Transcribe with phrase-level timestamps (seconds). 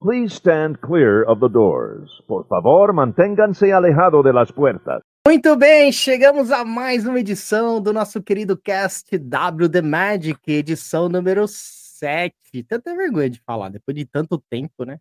[0.00, 2.10] Please stand clear of the doors.
[2.26, 5.00] Por favor, manténganse alejado de las puertas.
[5.26, 11.08] Muito bem, chegamos a mais uma edição do nosso querido cast W The Magic, edição
[11.08, 12.34] número 7.
[12.68, 14.98] Tanta vergonha de falar, depois de tanto tempo, né?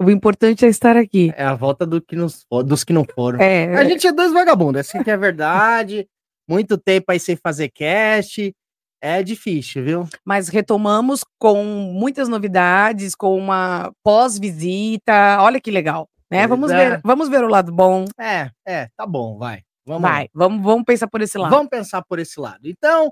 [0.00, 1.32] O importante é estar aqui.
[1.36, 3.40] É a volta do que nos, dos que não foram.
[3.40, 6.08] É, A gente é dois vagabundos, essa que é a verdade.
[6.48, 8.54] Muito tempo aí sem fazer cast.
[9.00, 10.08] É difícil, viu?
[10.24, 15.38] mas retomamos com muitas novidades, com uma pós-visita.
[15.40, 16.46] Olha que legal, né?
[16.46, 16.90] Vamos Pois é.
[16.90, 18.06] ver, vamos ver o lado bom.
[18.18, 19.62] É, é, tá bom, vai.
[19.86, 20.10] Vamos lá.
[20.10, 21.50] Vai, vamos, vamos pensar por esse lado.
[21.50, 22.60] Vamos pensar por esse lado.
[22.68, 23.10] Então,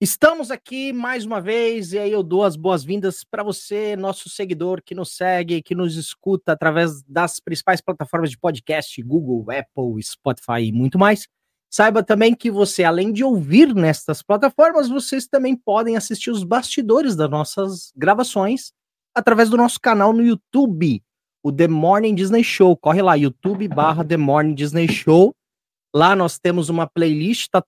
[0.00, 4.82] estamos aqui mais uma vez e aí eu dou as boas-vindas para você, nosso seguidor
[4.82, 10.62] que nos segue, que nos escuta através das principais plataformas de podcast, Google, Apple, Spotify
[10.62, 11.28] e muito mais.
[11.76, 17.14] Saiba também que você, além de ouvir nestas plataformas, vocês também podem assistir os bastidores
[17.14, 18.72] das nossas gravações
[19.14, 21.02] através do nosso canal no YouTube,
[21.42, 22.74] o The Morning Disney Show.
[22.78, 25.34] Corre lá, YouTube barra The Morning Disney Show.
[25.94, 27.62] Lá nós temos uma playlist, tá-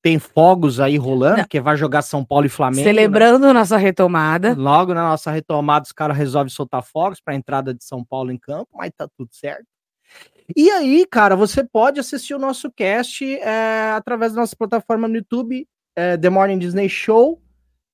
[0.00, 1.44] tem fogos aí rolando, Não.
[1.44, 2.78] que vai jogar São Paulo e Flamengo.
[2.78, 2.84] né?
[2.84, 4.54] Celebrando nossa retomada.
[4.56, 8.30] Logo na nossa retomada, os caras resolvem soltar fogos para a entrada de São Paulo
[8.30, 9.66] em campo, mas tá tudo certo.
[10.56, 15.16] E aí, cara, você pode assistir o nosso cast é, através da nossa plataforma no
[15.16, 17.40] YouTube, é, The Morning Disney Show.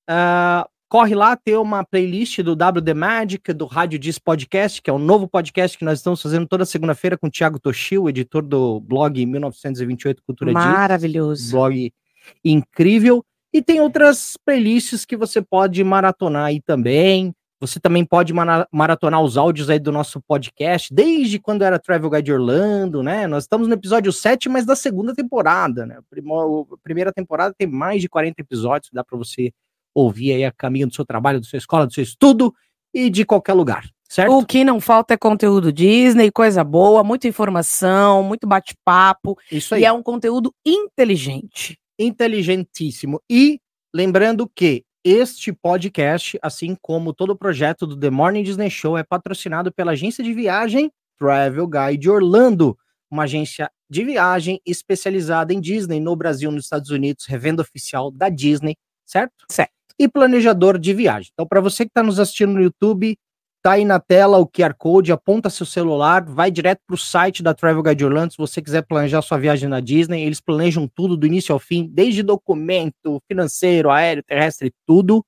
[0.09, 4.93] Ah, corre lá, tem uma playlist do WD Magic, do Rádio Diz Podcast, que é
[4.93, 8.81] um novo podcast que nós estamos fazendo toda segunda-feira com o Thiago Toshio, editor do
[8.81, 11.51] blog 1928 Cultura Diz Maravilhoso.
[11.51, 11.93] blog
[12.45, 13.25] incrível.
[13.53, 17.35] E tem outras playlists que você pode maratonar aí também.
[17.59, 22.11] Você também pode mara- maratonar os áudios aí do nosso podcast, desde quando era Travel
[22.11, 23.27] Guide Orlando, né?
[23.27, 25.99] Nós estamos no episódio 7, mas da segunda temporada, né?
[25.99, 29.53] A primeira temporada tem mais de 40 episódios, dá para você
[29.95, 32.55] ouvir aí a caminho do seu trabalho, da sua escola, do seu estudo
[32.93, 34.33] e de qualquer lugar, certo?
[34.37, 39.39] O que não falta é conteúdo Disney, coisa boa, muita informação, muito bate-papo.
[39.51, 39.81] Isso aí.
[39.81, 41.79] E é um conteúdo inteligente.
[41.99, 43.21] inteligentíssimo.
[43.31, 43.59] E
[43.95, 49.05] lembrando que este podcast, assim como todo o projeto do The Morning Disney Show, é
[49.05, 52.77] patrocinado pela agência de viagem Travel Guide Orlando,
[53.09, 58.29] uma agência de viagem especializada em Disney no Brasil, nos Estados Unidos, revenda oficial da
[58.29, 58.75] Disney,
[59.07, 59.47] certo?
[59.49, 59.71] Certo.
[59.97, 61.31] E planejador de viagem.
[61.33, 63.17] Então, para você que está nos assistindo no YouTube,
[63.67, 67.43] tá aí na tela o QR Code, aponta seu celular, vai direto para o site
[67.43, 71.17] da Travel Guide Orlando, se você quiser planejar sua viagem na Disney, eles planejam tudo
[71.17, 75.21] do início ao fim, desde documento, financeiro, aéreo, terrestre, tudo.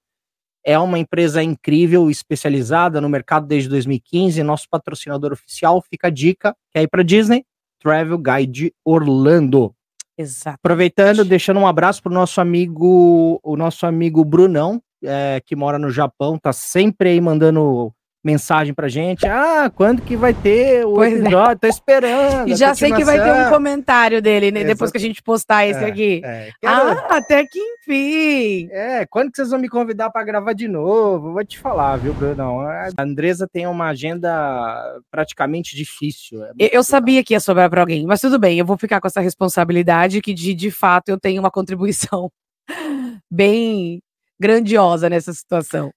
[0.65, 6.55] É uma empresa incrível, especializada no mercado desde 2015, nosso patrocinador oficial, fica a dica,
[6.71, 7.45] quer ir para Disney?
[7.81, 9.75] Travel Guide Orlando.
[10.17, 10.61] Exato.
[10.63, 15.91] Aproveitando, deixando um abraço pro nosso amigo, o nosso amigo Brunão, é, que mora no
[15.91, 17.93] Japão, tá sempre aí mandando
[18.29, 19.27] mensagem pra gente.
[19.27, 21.19] Ah, quando que vai ter o Pois é.
[21.19, 21.59] episódio?
[21.61, 22.49] Tô esperando.
[22.49, 24.61] E já sei que vai ter um comentário dele, né?
[24.61, 24.93] Depois Exato.
[24.93, 26.21] que a gente postar esse É, aqui.
[26.25, 28.69] É, quero- Ah, até que enfim.
[28.71, 31.33] é, quando que vocês vão me convidar pra gravar de novo?
[31.33, 32.61] Vou te falar, viu, Brunão?
[32.61, 34.31] A Andresa tem uma agenda
[35.11, 36.45] praticamente difícil.
[36.45, 39.01] é Eu, eu sabia que ia sobrar para alguém, mas tudo bem, eu vou ficar
[39.01, 42.31] com essa responsabilidade que de, de fato eu tenho uma contribuição
[43.31, 44.01] bem
[44.41, 45.91] grandiosa nessa situação.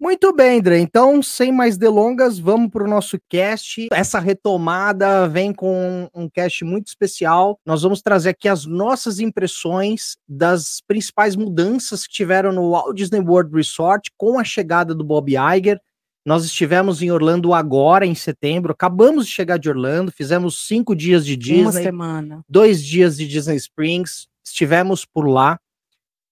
[0.00, 0.78] Muito bem, André.
[0.80, 3.88] Então, sem mais delongas, vamos para o nosso cast.
[3.92, 7.58] Essa retomada vem com um cast muito especial.
[7.64, 13.20] Nós vamos trazer aqui as nossas impressões das principais mudanças que tiveram no Walt Disney
[13.20, 15.80] World Resort com a chegada do Bob Iger.
[16.26, 18.72] Nós estivemos em Orlando agora, em setembro.
[18.72, 22.42] Acabamos de chegar de Orlando, fizemos cinco dias de Uma Disney semana.
[22.48, 25.58] dois dias de Disney Springs, estivemos por lá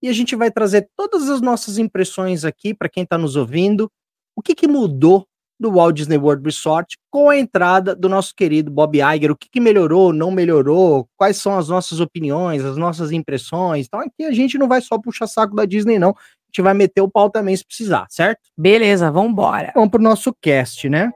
[0.03, 3.91] e a gente vai trazer todas as nossas impressões aqui para quem está nos ouvindo.
[4.35, 5.27] O que, que mudou
[5.61, 9.31] do Walt Disney World Resort com a entrada do nosso querido Bob Iger?
[9.31, 11.09] O que, que melhorou, não melhorou?
[11.17, 13.87] Quais são as nossas opiniões, as nossas impressões?
[13.87, 16.11] Então aqui a gente não vai só puxar saco da Disney, não.
[16.11, 18.41] A gente vai meter o pau também se precisar, certo?
[18.59, 19.71] Beleza, vambora.
[19.75, 21.13] Vamos para o nosso cast, né?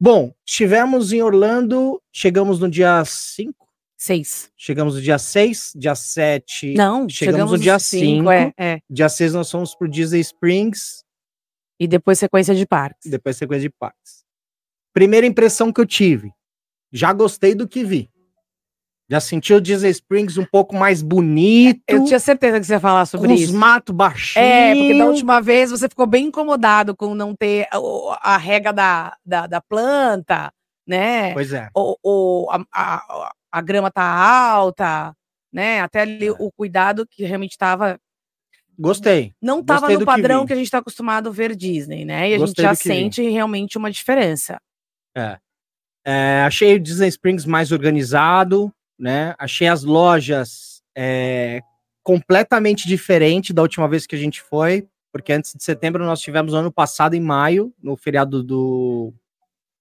[0.00, 3.54] Bom, estivemos em Orlando, chegamos no dia 5,
[4.00, 4.50] Seis.
[4.56, 6.72] Chegamos no dia 6, dia 7.
[6.72, 8.30] Não, chegamos no dia cinco, 5.
[8.30, 8.80] É, é.
[8.88, 11.04] Dia 6 nós fomos pro Disney Springs,
[11.78, 13.10] E depois sequência de parques.
[13.10, 14.24] depois sequência de parques.
[14.94, 16.32] Primeira impressão que eu tive,
[16.90, 18.08] já gostei do que vi.
[19.10, 22.80] Já senti o Disney Springs um pouco mais bonito, Eu tinha certeza que você ia
[22.80, 23.54] falar sobre com os isso.
[23.54, 24.48] matos baixinhos.
[24.48, 28.72] É, porque da última vez você ficou bem incomodado com não ter a, a rega
[28.72, 30.50] da, da, da planta,
[30.86, 31.34] né?
[31.34, 31.68] Pois é.
[31.74, 35.14] ou, ou a, a, a grama tá alta,
[35.52, 35.80] né?
[35.80, 36.32] Até ali É.
[36.32, 37.98] o cuidado que realmente estava
[38.78, 39.34] Gostei.
[39.42, 40.46] não tava Gostei no que padrão vi.
[40.48, 42.30] que, a gente tá acostumado a ver Disney, né?
[42.30, 42.94] E a Gostei gente já que vi.
[42.94, 44.60] sente realmente uma diferença.
[46.06, 49.34] É, achei o Disney Springs mais organizado, né?
[49.38, 51.60] Achei as lojas é,
[52.02, 56.52] completamente diferente da última vez que a gente foi, porque antes de setembro nós tivemos
[56.52, 59.12] no ano passado, em maio, no feriado do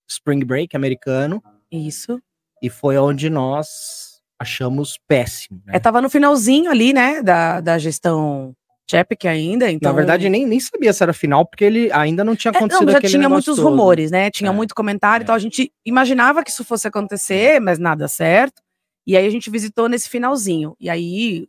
[0.08, 2.22] Spring Break americano, Isso.
[2.62, 5.62] E foi onde nós achamos péssimo.
[5.66, 5.74] né?
[5.76, 8.56] É, tava no finalzinho ali, né, da, da gestão
[8.90, 9.92] Chapek ainda, então...
[9.92, 12.86] Na verdade, nem, nem sabia se era final, porque ele ainda não tinha É, acontecido
[12.88, 13.70] não, já tinha muitos todo.
[13.70, 14.32] rumores, né?
[14.32, 14.54] Tinha É.
[14.54, 15.24] muito comentário, É.
[15.24, 18.62] então a gente imaginava que isso fosse acontecer, mas nada certo.
[19.06, 20.76] E aí a gente visitou nesse finalzinho.
[20.80, 21.48] E aí,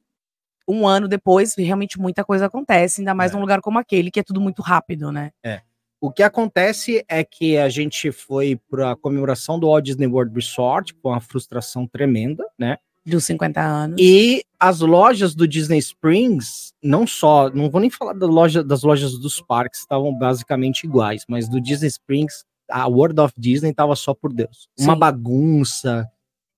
[0.69, 3.35] um ano depois, realmente muita coisa acontece, ainda mais É.
[3.35, 5.31] num lugar como aquele, que é tudo muito rápido, né?
[6.01, 10.35] O que acontece é que a gente foi para a comemoração do Walt Disney World
[10.35, 12.79] Resort com uma frustração tremenda, né?
[13.05, 13.97] Dos 50 anos.
[14.01, 18.83] E as lojas do Disney Springs, não só, não vou nem falar da loja, das
[18.83, 23.95] lojas dos parques, estavam basicamente iguais, mas do Disney Springs, a World of Disney tava
[23.95, 24.69] só por Deus.
[24.79, 24.99] Uma Sim.
[24.99, 26.09] bagunça,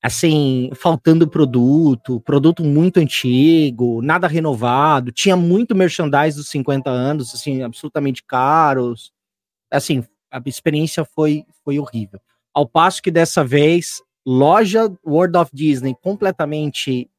[0.02, 7.62] assim, faltando produto, produto muito antigo, nada renovado, tinha muito merchandise dos 50 anos, assim,
[7.62, 9.12] absolutamente caros.
[9.72, 12.20] Assim, a experiência foi, foi horrível.
[12.54, 17.10] Ao passo que dessa vez, loja World of Disney completamente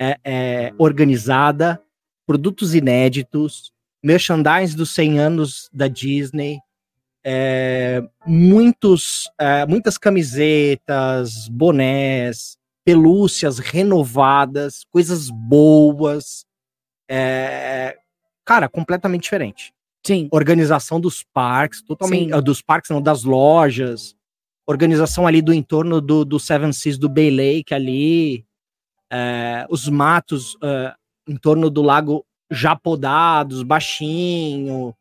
[0.00, 1.82] é, é, organizada,
[2.26, 3.72] produtos inéditos,
[4.02, 6.60] merchandise dos 100 anos da Disney,
[7.24, 16.46] é, muitos, é, muitas camisetas, bonés, pelúcias renovadas, coisas boas.
[17.08, 17.98] é,
[18.44, 19.74] cara, completamente diferente
[20.06, 20.28] Sim.
[20.30, 22.32] organização dos parques, totalmente Sim.
[22.32, 24.14] ah, dos parques, não, das lojas,
[24.66, 28.44] organização ali do entorno do, do Seven Seas do Bay Lake ali,
[29.10, 30.94] é, os matos é,
[31.26, 34.94] em torno do lago já podados, baixinho,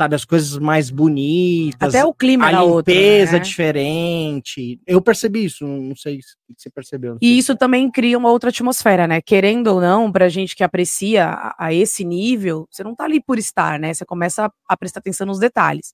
[0.00, 3.38] sabe, as coisas mais bonitas, Até o clima a era outro, limpeza né?
[3.40, 4.80] diferente.
[4.86, 7.18] Eu percebi isso, não sei se você percebeu.
[7.20, 9.20] E isso também cria uma outra atmosfera, né?
[9.20, 13.22] Querendo ou não, pra gente que aprecia a, a esse nível, você não tá ali
[13.22, 13.92] por estar, né?
[13.92, 15.92] Você começa a, a prestar atenção nos detalhes.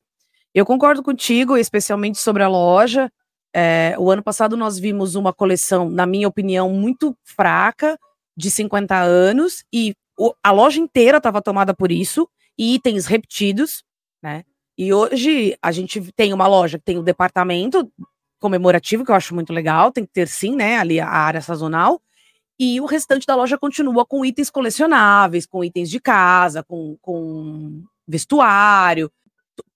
[0.54, 3.10] Eu concordo contigo, especialmente sobre a loja.
[3.54, 7.98] É, o ano passado nós vimos uma coleção, na minha opinião, muito fraca,
[8.36, 13.82] de 50 anos, e o- a loja inteira estava tomada por isso, e itens repetidos,
[14.26, 14.42] né?
[14.76, 17.88] E hoje a gente tem uma loja que tem o departamento
[18.40, 22.02] comemorativo, que eu acho muito legal, tem que ter sim, né, ali a área sazonal,
[22.58, 27.84] e o restante da loja continua com itens colecionáveis, com itens de casa, com, com
[28.06, 29.10] vestuário,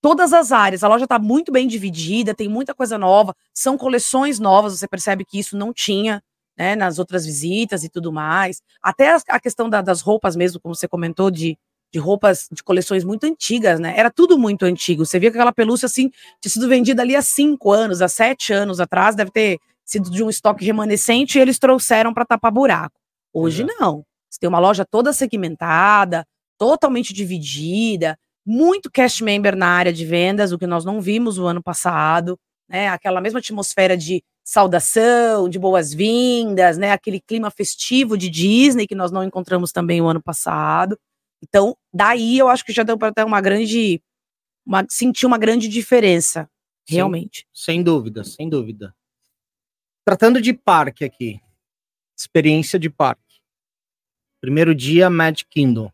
[0.02, 0.82] todas as áreas.
[0.82, 5.24] A loja está muito bem dividida, tem muita coisa nova, são coleções novas, você percebe
[5.24, 6.22] que isso não tinha,
[6.58, 8.60] né, nas outras visitas e tudo mais.
[8.82, 11.56] Até a questão da- das roupas mesmo, como você comentou, de,
[11.92, 13.94] de roupas de coleções muito antigas, né?
[13.96, 15.04] Era tudo muito antigo.
[15.04, 16.10] Você via que aquela pelúcia, assim,
[16.40, 20.22] tinha sido vendida ali há cinco anos, há sete anos atrás, deve ter sido de
[20.22, 22.98] um estoque remanescente e eles trouxeram para tapar buraco.
[23.32, 23.80] Hoje Exato.
[23.80, 24.04] não.
[24.28, 26.24] Você tem uma loja toda segmentada,
[26.56, 28.16] totalmente dividida,
[28.46, 32.38] muito cast member na área de vendas, o que nós não vimos o ano passado,
[32.68, 32.88] né?
[32.88, 36.92] Aquela mesma atmosfera de saudação, de boas-vindas, né?
[36.92, 40.96] Aquele clima festivo de Disney que nós não encontramos também o ano passado.
[41.42, 44.02] Então, daí eu acho que já deu para ter uma grande
[44.64, 46.48] uma, sentir uma grande diferença,
[46.88, 46.96] Sim.
[46.96, 47.46] realmente.
[47.52, 48.94] Sem dúvida, sem dúvida.
[50.04, 51.40] Tratando de parque aqui.
[52.16, 53.40] Experiência de parque.
[54.40, 55.90] Primeiro dia, Magic Kingdom.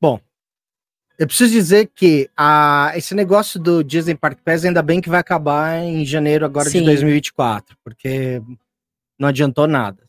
[0.00, 0.20] Bom,
[1.18, 5.18] eu preciso dizer que a, esse negócio do Disney Park Pass ainda bem que vai
[5.18, 6.80] acabar em janeiro agora Sim.
[6.80, 8.40] de 2024, porque
[9.18, 10.07] não adiantou nada.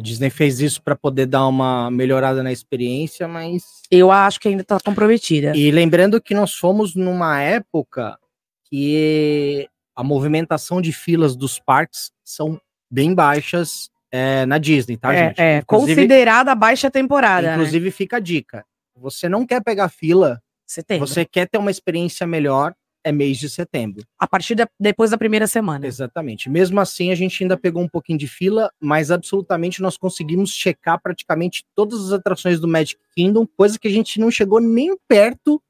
[0.00, 4.48] A Disney fez isso para poder dar uma melhorada na experiência, mas Eu acho que
[4.48, 5.54] ainda está comprometida.
[5.54, 8.18] e lembrando que nós fomos numa época
[8.64, 12.58] que a movimentação de filas dos parques são
[12.90, 15.38] bem baixas é, na Disney, tá, é, gente?
[15.38, 17.48] é, Inclusive, considerada a baixa temporada.
[17.48, 17.52] né?
[17.54, 18.64] inclusive fica a dica.
[18.96, 21.06] Você não quer pegar fila, Setembro.
[21.06, 24.04] você quer ter uma experiência melhor, é mês de setembro.
[24.18, 25.86] A partir da, depois da primeira semana.
[25.86, 26.48] Exatamente.
[26.48, 31.00] Mesmo assim, a gente ainda pegou um pouquinho de fila, mas absolutamente nós conseguimos checar
[31.00, 35.62] praticamente todas as atrações do Magic Kingdom, coisa que a gente não chegou nem perto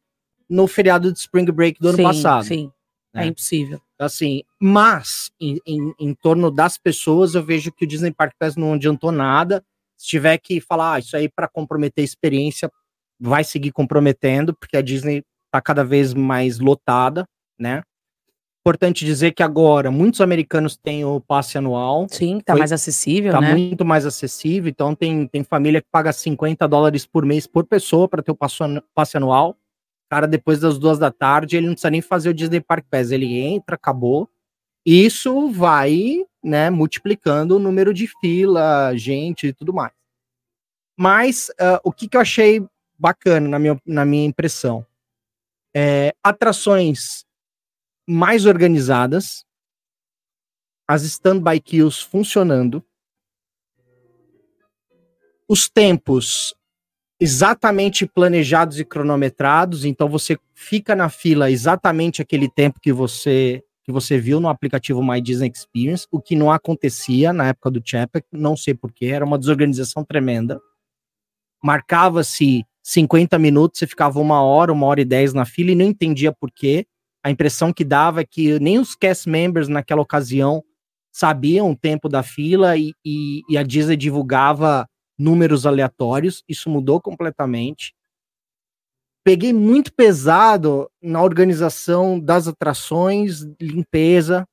[0.48, 2.44] no feriado de Spring Break do ano sim, passado.
[2.44, 2.72] Sim,
[3.14, 3.24] né?
[3.24, 3.80] é impossível.
[3.98, 8.56] Assim, mas em, em, em torno das pessoas, eu vejo que o Disney Park Pass
[8.56, 9.62] não adiantou nada.
[9.96, 12.70] Se tiver que falar ah, isso aí para comprometer a experiência,
[13.20, 17.24] vai seguir comprometendo, porque a Disney tá cada vez mais lotada,
[17.58, 17.82] né?
[18.62, 22.06] Importante dizer que agora muitos americanos têm o passe anual.
[22.10, 23.54] Sim, tá Foi- mais acessível, Tá né?
[23.54, 28.06] muito mais acessível, então tem, tem família que paga 50 dólares por mês por pessoa
[28.06, 28.38] para ter o
[28.94, 29.56] passe anual.
[30.10, 33.10] Cara, depois das duas da tarde, ele não precisa nem fazer o Disney Park Pass,
[33.12, 34.28] ele entra, acabou.
[34.84, 39.92] Isso vai, né, multiplicando o número de fila, gente e tudo mais.
[40.98, 42.62] Mas ah, o que, que eu achei
[42.98, 44.84] bacana na minha, na minha impressão?
[45.74, 47.24] É, atrações
[48.06, 49.44] mais organizadas,
[50.88, 52.84] as standby queues funcionando,
[55.48, 56.54] os tempos
[57.20, 63.92] exatamente planejados e cronometrados, então você fica na fila exatamente aquele tempo que você que
[63.92, 68.26] você viu no aplicativo My Disney Experience, o que não acontecia na época do Chapek,
[68.30, 70.60] não sei porquê, era uma desorganização tremenda.
[71.62, 75.84] Marcava-se 50 minutos, você ficava uma hora, uma hora e dez na fila e não
[75.84, 76.84] entendia porquê.
[77.24, 80.64] A impressão que dava é que nem os cast members naquela ocasião
[81.12, 86.42] sabiam o tempo da fila e, e, e a Disney divulgava números aleatórios.
[86.48, 87.94] Isso mudou completamente.
[89.22, 94.44] Peguei muito pesado na organização das atrações, limpeza.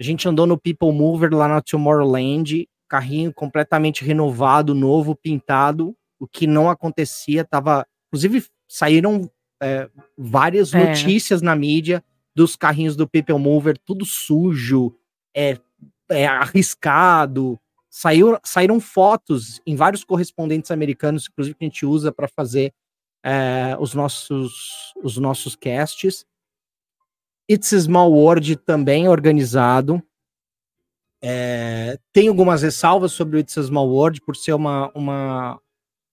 [0.00, 5.94] A gente andou no People Mover lá na Tomorrowland, carrinho completamente renovado, novo, pintado,
[6.24, 7.44] o que não acontecia.
[7.44, 9.30] Tava, inclusive, saíram
[9.62, 10.88] é, várias É.
[10.88, 12.02] notícias na mídia
[12.34, 14.94] dos carrinhos do People Mover, tudo sujo,
[15.34, 15.58] é,
[16.10, 17.58] é arriscado.
[17.88, 22.74] Saiu, saíram fotos em vários correspondentes americanos, inclusive que a gente usa para fazer
[23.24, 26.26] é, os nossos os nossos casts.
[27.48, 30.02] It's a Small World também organizado.
[31.22, 35.60] É, tem algumas ressalvas sobre o It's a Small World por ser uma, uma,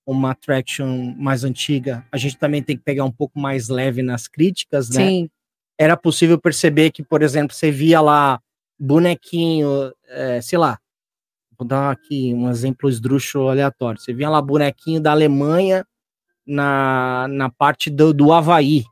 [0.05, 2.05] uma attraction mais antiga.
[2.11, 5.07] A gente também tem que pegar um pouco mais leve nas críticas, né?
[5.07, 5.29] Sim.
[5.77, 8.39] era possível perceber que, por exemplo, você via lá
[8.79, 10.79] bonequinho, é, sei lá,
[11.57, 13.99] vou dar aqui um exemplo esdrúxulo aleatório.
[13.99, 15.85] Você via lá bonequinho da Alemanha
[16.45, 18.83] na, na parte do, do Havaí,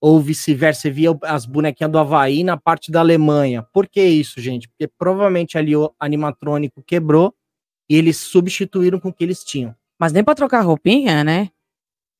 [0.00, 3.62] ou vice-versa, você via as bonequinhas do Havaí na parte da Alemanha.
[3.72, 4.68] Por que isso, gente?
[4.68, 7.34] Porque provavelmente ali o animatrônico quebrou
[7.88, 9.74] e eles substituíram com o que eles tinham.
[10.04, 11.48] Mas nem pra trocar roupinha, né?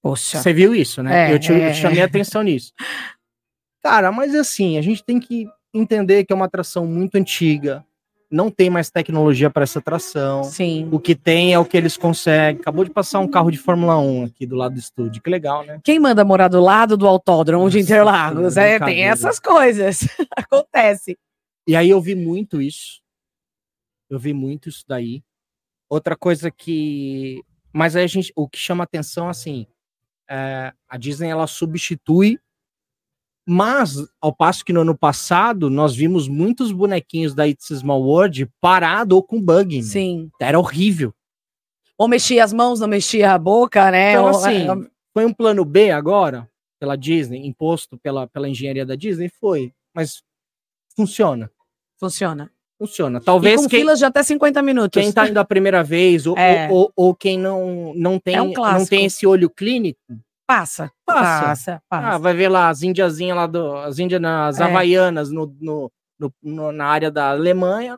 [0.02, 0.40] Poxa.
[0.40, 1.28] Você viu isso, né?
[1.28, 1.74] É, eu, te, eu é.
[1.74, 2.72] chamei a atenção nisso.
[3.84, 7.84] Cara, mas assim, a gente tem que entender que é uma atração muito antiga.
[8.30, 10.44] Não tem mais tecnologia para essa atração.
[10.44, 10.88] Sim.
[10.90, 12.58] O que tem é o que eles conseguem.
[12.58, 15.20] Acabou de passar um carro de Fórmula 1 aqui do lado do estúdio.
[15.20, 15.78] Que legal, né?
[15.84, 18.54] Quem manda morar do lado do autódromo de Nossa, Interlagos?
[18.54, 20.08] que É, tem essas coisas.
[20.34, 21.18] Acontece.
[21.68, 23.02] E aí eu vi muito isso.
[24.08, 25.22] Eu vi muito isso daí.
[25.90, 27.42] Outra coisa que.
[27.74, 28.32] Mas aí a gente.
[28.36, 29.66] O que chama atenção, assim.
[30.30, 32.38] é, a Disney ela substitui.
[33.46, 38.02] Mas, ao passo que no ano passado, nós vimos muitos bonequinhos da It's a Small
[38.02, 39.76] World parado ou com bug.
[39.76, 39.82] né?
[39.82, 40.30] Sim.
[40.40, 41.12] Era horrível.
[41.98, 44.12] Ou mexia as mãos, não mexia a boca, né?
[44.12, 46.50] Então, Ou- assim, foi um plano B agora,
[46.80, 49.28] pela Disney, imposto pela, pela engenharia da Disney?
[49.28, 49.74] Foi.
[49.92, 50.22] Mas
[50.96, 51.50] funciona.
[52.00, 52.50] funciona.
[52.86, 53.18] Funciona.
[53.18, 55.00] E Talvez com quem, filas de até 50 minutos.
[55.02, 56.68] quem tá indo a primeira vez, ou, É.
[56.70, 59.98] ou, ou- ou quem não, não, tem, É um não tem esse olho clínico,
[60.46, 60.90] Passa.
[61.06, 61.22] Passa.
[61.46, 61.82] Passa.
[61.88, 62.06] passa.
[62.08, 64.64] ah, vai ver lá as indiazinhas lá, do, as índias nas É.
[64.64, 67.96] havaianas no, no, no- no- na área da Alemanha.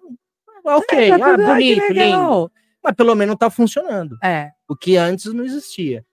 [0.65, 2.51] ah, Ok, Tá ah, bonito, lindo.
[2.83, 4.17] Mas pelo menos tá funcionando.
[4.23, 6.05] É, O que antes não existia.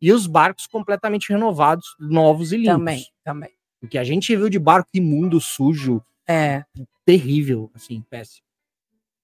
[0.00, 2.72] E os barcos completamente renovados, novos e limpos.
[2.74, 3.50] também, também.
[3.82, 6.64] O que a gente viu de barco imundo, sujo, É,
[7.04, 8.46] terrível, assim, péssimo.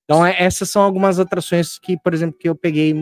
[0.05, 2.93] Então, é- essas são algumas atrações que, por exemplo, que eu peguei.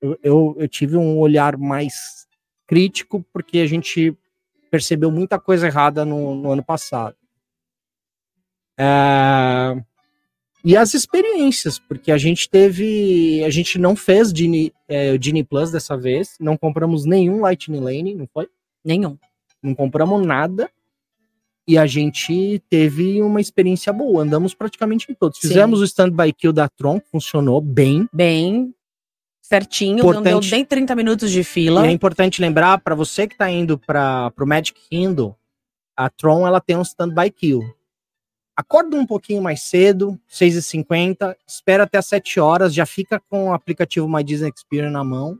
[0.00, 2.26] Eu, eu, eu tive um olhar mais
[2.66, 4.16] crítico, porque a gente
[4.70, 7.16] percebeu muita coisa errada no, no ano passado.
[8.78, 9.74] É,
[10.64, 13.42] E as experiências, porque a gente teve.
[13.44, 18.14] A gente não fez Genie, é, Genie Plus dessa vez, não compramos nenhum Lightning Lane,
[18.14, 18.48] não foi?
[18.84, 19.18] nenhum.
[19.62, 20.70] não compramos nada
[21.66, 24.22] e a gente teve uma experiência boa.
[24.22, 25.38] Andamos praticamente em todos.
[25.38, 25.48] Sim.
[25.48, 28.08] Fizemos o stand-by kill da Tron, funcionou bem.
[28.12, 28.74] Bem
[29.50, 30.50] certinho, não deu Importante.
[30.52, 31.84] nem 30 minutos de fila.
[31.84, 35.34] é importante lembrar, para você que está indo para o Magic Kingdom,
[35.96, 37.62] a Tron ela tem um stand-by kill.
[38.56, 43.52] Acorda um pouquinho mais cedo, 6h50, espera até as 7 horas, já fica com o
[43.52, 45.38] aplicativo My Disney Experience na mão.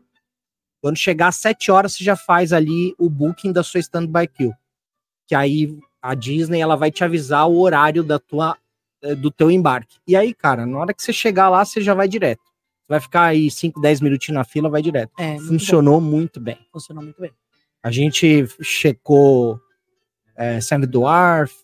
[0.82, 4.54] Quando chegar às 7 horas, você já faz ali o booking da sua stand-by queue.
[5.28, 8.56] Que aí a Disney ela vai te avisar o horário da tua,
[9.02, 9.98] eh, do teu embarque.
[10.06, 12.40] E aí, cara, na hora que você chegar lá, você já vai direto.
[12.42, 15.12] Você vai ficar aí 5, 10 minutinhos na fila, vai direto.
[15.18, 16.56] É, muito Funcionou muito bem.
[16.56, 17.30] bom, funcionou muito bem.
[17.82, 19.60] A gente checou
[20.36, 21.54] é, Sam Dwarf,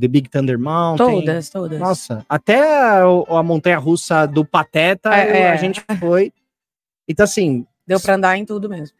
[0.00, 1.20] The Big Thunder Mountain.
[1.20, 1.78] Todas, todas.
[1.78, 5.52] Nossa, até a, a montanha russa do Pateta É, eu- é.
[5.52, 6.32] a gente foi.
[7.08, 8.96] Então, assim, Deu pra andar em tudo mesmo.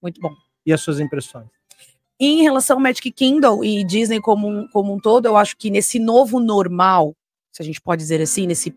[0.00, 0.32] Muito bom.
[0.64, 1.48] e as suas impressões?
[2.20, 5.70] Em relação ao Magic Kingdom e Disney como um, como um todo, eu acho que
[5.70, 7.14] nesse novo normal,
[7.52, 8.74] se a gente pode dizer assim, nesse,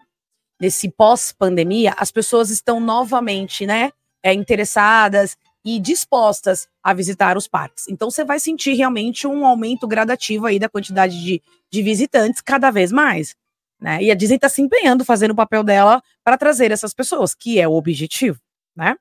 [0.59, 7.87] nesse pós-pandemia, as pessoas estão novamente, né, é, interessadas e dispostas a visitar os parques.
[7.87, 12.69] Então você vai sentir realmente um aumento gradativo aí da quantidade de, de visitantes cada
[12.69, 13.35] vez mais.
[13.79, 14.03] Né?
[14.03, 17.59] E a Disney está se empenhando, fazendo o papel dela para trazer essas pessoas, que
[17.59, 18.39] é o objetivo.
[18.75, 18.95] Né?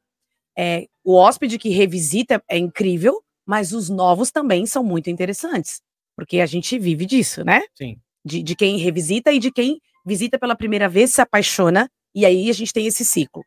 [0.56, 5.80] É, o hóspede que revisita é incrível, mas os novos também são muito interessantes,
[6.16, 7.62] porque a gente vive disso, né?
[7.74, 7.96] Sim.
[8.24, 12.48] De, de quem revisita e de quem visita pela primeira vez, se apaixona, e aí
[12.48, 13.42] a gente tem esse ciclo.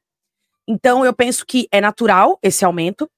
[0.68, 3.10] Então, eu penso que é natural esse aumento,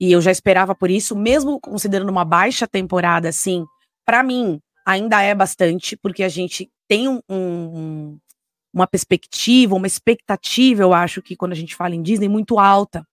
[0.00, 3.64] e eu já esperava por isso, mesmo considerando uma baixa temporada, assim,
[4.04, 8.18] para mim, ainda é bastante, porque a gente tem um- um-
[8.74, 13.06] uma perspectiva, uma expectativa, eu acho que quando a gente fala em Disney, muito alta.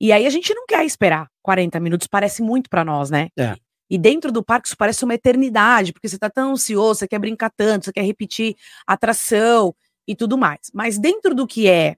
[0.00, 3.28] E aí a gente não quer esperar 40 minutos, parece muito para nós, né?
[3.38, 3.56] É.
[3.90, 7.18] E dentro do parque isso parece uma eternidade, porque você tá tão ansioso, você quer
[7.18, 8.56] brincar tanto, você quer repetir
[8.86, 9.74] atração
[10.08, 10.70] e tudo mais.
[10.72, 11.96] Mas dentro do que é,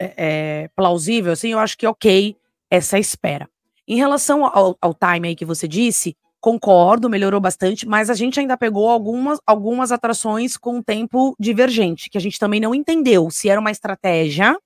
[0.00, 2.34] é, é, plausível, assim, eu acho que é ok
[2.70, 3.46] essa espera.
[3.86, 8.40] Em relação ao, ao time aí que você disse, concordo, melhorou bastante, mas a gente
[8.40, 13.30] ainda pegou algumas, algumas atrações com um tempo divergente, que a gente também não entendeu
[13.30, 14.58] se era uma estratégia,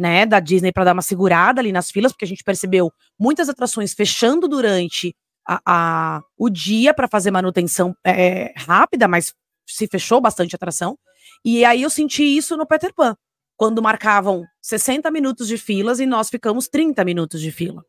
[0.00, 3.48] né, da Disney para dar uma segurada ali nas filas, porque a gente percebeu muitas
[3.48, 5.14] atrações fechando durante
[5.46, 9.34] a, a- o dia para fazer manutenção é, rápida, mas
[9.68, 10.98] se fechou bastante atração.
[11.44, 13.14] E aí eu senti isso no Peter Pan,
[13.56, 17.84] quando marcavam 60 minutos de filas e nós ficamos 30 minutos de fila.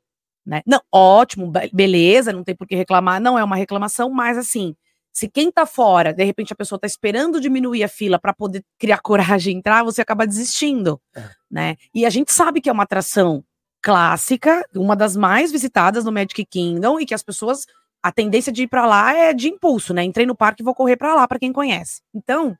[0.46, 0.62] Né?
[0.66, 4.76] Não, ótimo, be- beleza, não tem por que reclamar, não é uma reclamação, mas assim,
[5.12, 8.64] se quem tá fora, de repente a pessoa tá esperando diminuir a fila para poder
[8.80, 11.30] criar coragem e entrar, você acaba desistindo, É.
[11.50, 11.76] né?
[11.94, 13.44] E a gente sabe que é uma atração
[13.82, 17.66] clássica, uma das mais visitadas no Magic Kingdom e que as pessoas
[18.04, 20.04] a tendência de ir para lá é de impulso, né?
[20.04, 22.02] Entrei no parque e vou correr para lá para quem conhece.
[22.14, 22.58] Então,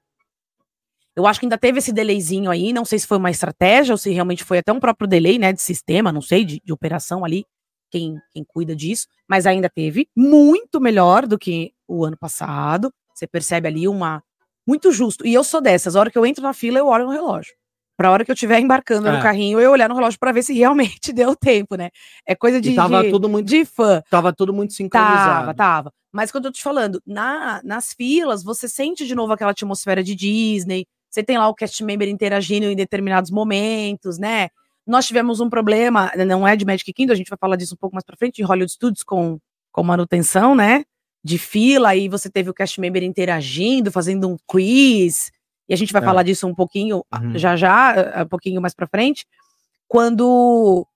[1.16, 3.98] eu acho que ainda teve esse delayzinho aí, não sei se foi uma estratégia ou
[3.98, 7.26] se realmente foi até um próprio delay, né, de sistema, não sei, de, de operação
[7.26, 7.46] ali,
[7.90, 12.92] quem, quem cuida disso, mas ainda teve muito melhor do que o ano passado.
[13.14, 14.24] Você percebe ali uma
[14.68, 15.26] muito justo.
[15.26, 17.54] E eu sou dessas, a hora que eu entro na fila, eu olho no relógio.
[17.98, 19.12] Pra hora que eu estiver embarcando É.
[19.12, 21.90] no carrinho, eu olhar no relógio pra ver se realmente deu tempo, né?
[22.26, 24.02] É coisa de, e tava de, tudo muito, de fã.
[24.10, 25.40] tava tudo muito sincronizado.
[25.42, 25.94] Tava, tava.
[26.12, 30.04] Mas quando eu tô te falando, na, nas filas, você sente de novo aquela atmosfera
[30.04, 30.86] de Disney.
[31.10, 34.50] Você tem lá o cast member interagindo em determinados momentos, né?
[34.88, 37.78] Nós tivemos um problema, não é de Magic Kingdom, a gente vai falar disso um
[37.78, 39.38] pouco mais pra frente, em Hollywood Studios com,
[39.72, 40.84] com manutenção, né?
[41.24, 45.32] De fila, aí você teve o cast member interagindo, fazendo um quiz.
[45.70, 46.06] E a gente vai É.
[46.06, 47.38] falar disso um pouquinho Uhum.
[47.38, 49.26] já já, eh, um pouquinho mais pra frente.
[49.88, 50.88] Quando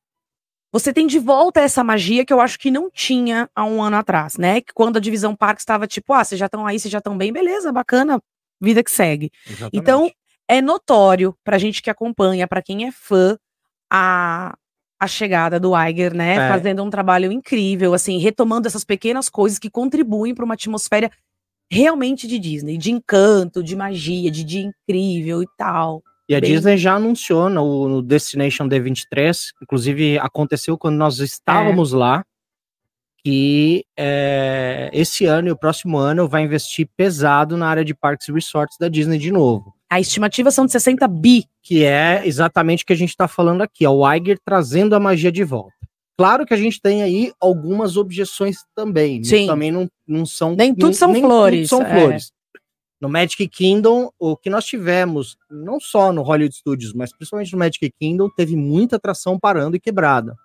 [0.72, 3.98] você tem de volta essa magia que eu acho que não tinha há um ano
[3.98, 4.62] atrás, né?
[4.62, 7.18] Que quando a divisão parque estava tipo, ah, vocês já estão aí, vocês já estão
[7.18, 8.22] bem, beleza, bacana,
[8.62, 9.32] vida que segue.
[9.48, 9.72] Exatamente.
[9.78, 10.12] Então,
[10.50, 13.38] é notório pra gente que acompanha, pra quem é fã,
[13.92, 14.56] a,
[15.06, 16.36] a chegada do Iger, né?
[16.36, 16.50] É.
[16.50, 21.10] Fazendo um trabalho incrível, assim, retomando essas pequenas coisas que contribuem para uma atmosfera
[21.72, 26.04] realmente de Disney, de encanto, de magia, de dia incrível e tal.
[26.28, 31.94] E a bem- Disney já anunciou no, no Destination D23, inclusive aconteceu quando nós estávamos
[31.94, 31.98] É.
[31.98, 32.26] lá,
[33.24, 38.28] que é, esse ano e o próximo ano vai investir pesado na área de parques
[38.28, 39.75] e resorts da Disney de novo.
[39.90, 41.46] A estimativa são de 60 bi.
[41.62, 45.00] Que é exatamente o que a gente está falando aqui, é o Iger trazendo a
[45.00, 45.74] magia de volta.
[46.18, 49.22] Claro que a gente tem aí algumas objeções também.
[49.22, 49.48] Isso Sim.
[49.48, 50.56] Também não, não são.
[50.56, 51.90] Nem tudo não- são nem flores, são é.
[51.90, 52.32] flores.
[53.02, 57.60] No Magic Kingdom, o que nós tivemos, não só no Hollywood Studios, mas principalmente no
[57.60, 60.36] Magic Kingdom, teve muita atração parando e quebrada.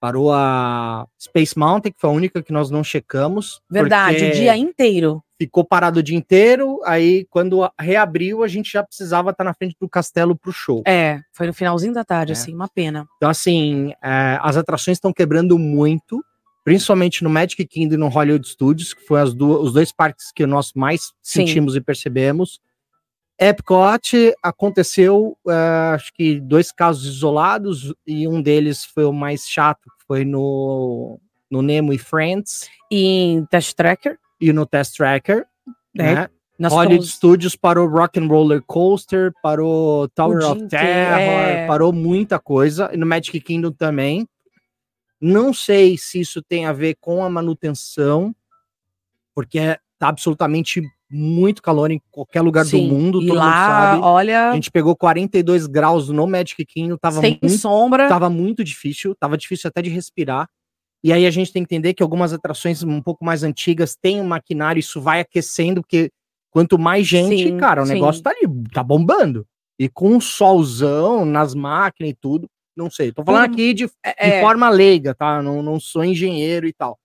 [0.00, 3.60] Parou a Space Mountain, que foi a única que nós não checamos.
[3.70, 5.22] Verdade, o dia inteiro.
[5.40, 9.76] Ficou parado o dia inteiro, aí quando reabriu, a gente já precisava estar na frente
[9.80, 10.82] do castelo pro show.
[10.86, 12.34] É, foi no finalzinho da tarde, É.
[12.34, 13.06] assim, uma pena.
[13.16, 16.24] Então, assim, é, as atrações estão quebrando muito,
[16.64, 20.32] principalmente no Magic Kingdom e no Hollywood Studios, que foi as duas, os dois parques
[20.34, 21.46] que nós mais Sim.
[21.46, 22.60] sentimos e percebemos.
[23.38, 25.52] Epcot aconteceu, é,
[25.94, 31.20] acho que dois casos isolados, e um deles foi o mais chato, foi no,
[31.50, 35.46] no Nemo e Friends, E em Test Tracker, e no Test Tracker.
[35.96, 36.28] É, né?
[36.58, 41.66] nós Hollywood ficamos- Studios parou Rock and Roller Coaster, parou Tower of Terror, é.
[41.66, 42.90] parou muita coisa.
[42.92, 44.28] E no Magic Kingdom também.
[45.20, 48.34] Não sei se isso tem a ver com a manutenção,
[49.34, 53.66] porque tá absolutamente muito calor em qualquer lugar Sim, do mundo, e todo mundo lá,
[53.66, 54.02] sabe.
[54.02, 58.08] olha, A gente pegou 42 graus no Magic Kingdom, tava sem muito, sombra.
[58.08, 60.48] tava muito difícil, tava difícil até de respirar.
[61.02, 64.20] E aí a gente tem que entender que algumas atrações um pouco mais antigas têm
[64.20, 66.10] um maquinário, isso vai aquecendo, porque
[66.50, 67.94] quanto mais gente, Sim, cara, o sim.
[67.94, 69.46] negócio tá ali, tá bombando.
[69.78, 73.12] E com um solzão nas máquinas e tudo, não sei.
[73.12, 75.40] Tô falando aqui de, de É, forma leiga, tá?
[75.40, 76.98] Não, não sou engenheiro e tal.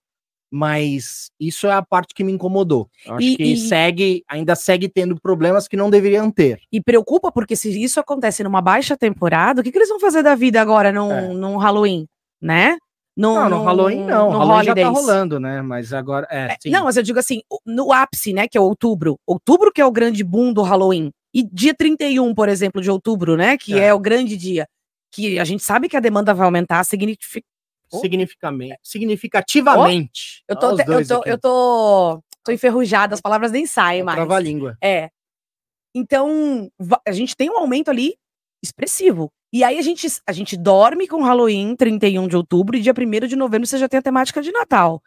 [0.55, 2.87] Mas isso é a parte que me incomodou.
[3.05, 6.59] Eu acho E- que e- segue, ainda segue tendo problemas que não deveriam ter.
[6.71, 10.21] E preocupa porque se isso acontece numa baixa temporada, o que, que eles vão fazer
[10.21, 11.27] da vida agora num, É.
[11.33, 12.05] num Halloween,
[12.39, 12.77] né?
[13.17, 14.31] Num, Não, no num- Halloween não.
[14.31, 15.61] no Halloween já tá rolando, né?
[15.63, 16.69] Mas agora, é, É.
[16.69, 19.17] Não, mas eu digo assim, no ápice, né, que é outubro.
[19.25, 21.09] Outubro que é o grande boom do Halloween.
[21.33, 23.85] E dia 31, por exemplo, de outubro, né, que É.
[23.87, 24.67] é, o grande dia.
[25.11, 27.45] Que a gente sabe que a demanda vai aumentar significa
[27.99, 30.43] Significamente, significativamente.
[30.47, 34.17] Eu tô, os eu tô, eu tô, tô enferrujada, as palavras nem saem mais.
[34.17, 34.77] Trava a língua.
[34.81, 35.09] É.
[35.95, 36.69] Então,
[37.07, 38.15] a gente tem um aumento ali
[38.63, 39.31] expressivo.
[39.51, 43.27] E aí a gente, a gente dorme com Halloween, 31 de outubro, e dia 1
[43.27, 45.01] de novembro você já tem a temática de Natal.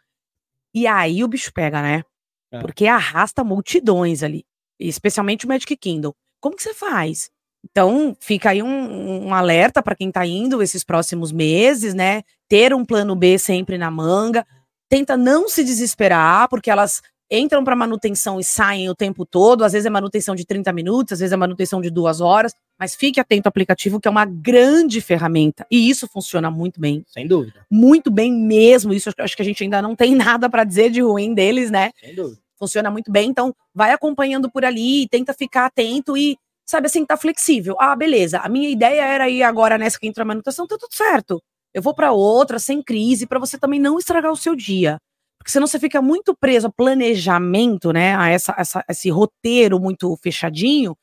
[0.73, 2.03] E aí o bicho pega, né?
[2.51, 2.59] É.
[2.59, 4.45] Porque arrasta multidões ali.
[4.79, 6.13] Especialmente o Magic Kingdom.
[6.39, 7.29] Como que você faz?
[7.69, 12.23] Então, fica aí um, um alerta para quem tá indo esses próximos meses, né?
[12.47, 14.45] Ter um plano B sempre na manga.
[14.89, 19.63] Tenta não se desesperar, porque elas entram para manutenção e saem o tempo todo.
[19.63, 22.53] Às vezes é manutenção de 30 minutos, às vezes é manutenção de duas horas.
[22.79, 25.65] Mas fique atento ao aplicativo, que é uma grande ferramenta.
[25.69, 27.03] E isso funciona muito bem.
[27.07, 27.65] Sem dúvida.
[27.69, 28.93] Muito bem mesmo.
[28.93, 31.91] Isso acho que a gente ainda não tem nada para dizer de ruim deles, né?
[31.99, 32.39] Sem dúvida.
[32.57, 33.29] funciona muito bem.
[33.29, 37.75] Então, vai acompanhando por ali, tenta ficar atento e, sabe assim, tá flexível.
[37.79, 38.39] Ah, beleza.
[38.39, 41.41] A minha ideia era ir agora nessa que entra a manutenção, tá tudo certo.
[41.73, 44.97] Eu vou para outra, sem crise, para você também não estragar o seu dia.
[45.37, 48.15] Porque senão você fica muito preso a planejamento, né?
[48.17, 50.95] A essa, essa, esse roteiro muito fechadinho.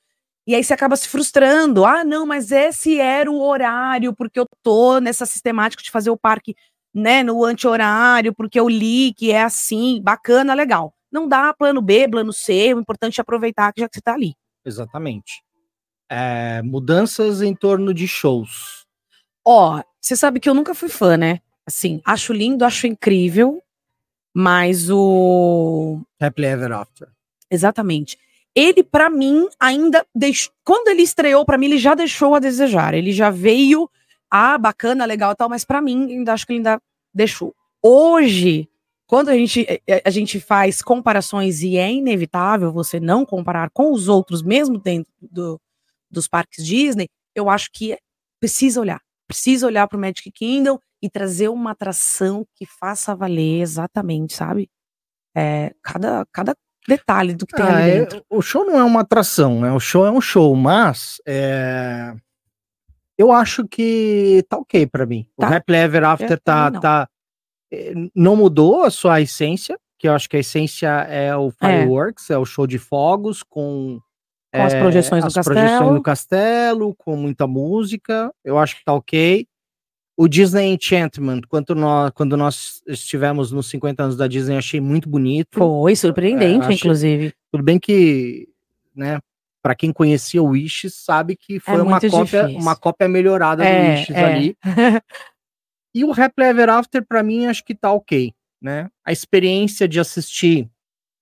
[0.47, 1.85] E aí você acaba se frustrando.
[1.87, 6.19] Ah, não, mas esse era o horário, porque eu tô nessa sistemática de fazer o
[6.19, 6.55] parque,
[6.95, 10.93] né, no anti-horário, porque eu li que é assim, bacana, legal.
[11.11, 14.13] Não dá plano B, plano C, o importante é aproveitar que já que você tá
[14.13, 14.35] ali.
[14.65, 15.43] Exatamente.
[16.11, 18.85] É, mudanças em torno de shows.
[19.47, 21.41] Ó, você sabe que eu nunca fui fã, né?
[21.67, 23.63] Assim, acho lindo, acho incrível,
[24.35, 27.09] mas o Happily Ever After.
[27.51, 28.19] Exatamente.
[28.55, 30.53] Ele, pra mim, ainda deixou.
[30.65, 32.95] Quando ele estreou, pra mim, ele já deixou a desejar.
[32.95, 33.91] Ele já veio,
[34.31, 36.81] ah, bacana, legal e tal, mas pra mim, ainda acho que ele ainda
[37.13, 37.55] deixou.
[37.83, 38.69] Hoje,
[39.07, 43.91] quando a gente, eh, a gente faz comparações e é inevitável você não comparar com
[43.93, 45.61] os outros, mesmo dentro do-
[46.15, 47.99] dos parques Disney, eu acho que
[48.41, 49.01] precisa olhar.
[49.27, 54.71] Precisa olhar pro Magic Kingdom e trazer uma atração que faça valer exatamente, sabe?
[55.37, 56.55] É, cada, cada
[56.87, 58.25] detalhe do que tem Ah, ali é- dentro.
[58.31, 59.73] o show não é uma atração, né?
[59.73, 62.15] O show é um show, mas é,
[63.19, 65.27] eu acho que tá ok pra mim.
[65.37, 65.51] Tá.
[65.51, 66.81] O Happily Ever After tá, não.
[66.81, 67.09] tá
[67.73, 72.29] é, não mudou a sua essência, que eu acho que a essência é o fireworks,
[72.31, 73.99] é, o show de fogos com
[74.55, 75.95] Com as é, projeções no as projeções castelo.
[75.95, 78.33] no castelo, com muita música.
[78.45, 79.47] Eu acho que tá ok.
[80.17, 85.09] O Disney Enchantment, quando nós, quando nós estivemos nos 50 anos da Disney, achei muito
[85.09, 85.59] bonito.
[85.59, 87.35] Foi surpreendente, É, achei- inclusive.
[87.51, 88.49] Tudo bem que,
[88.95, 89.19] né,
[89.61, 92.61] para quem conhecia o Wish, sabe que foi uma muito cópia, difícil.
[92.63, 94.25] uma cópia melhorada do É, Wish é.
[94.25, 94.57] ali.
[95.97, 98.89] E o Happily Ever After, pra mim, acho que tá ok, né?
[99.07, 100.69] A experiência de assistir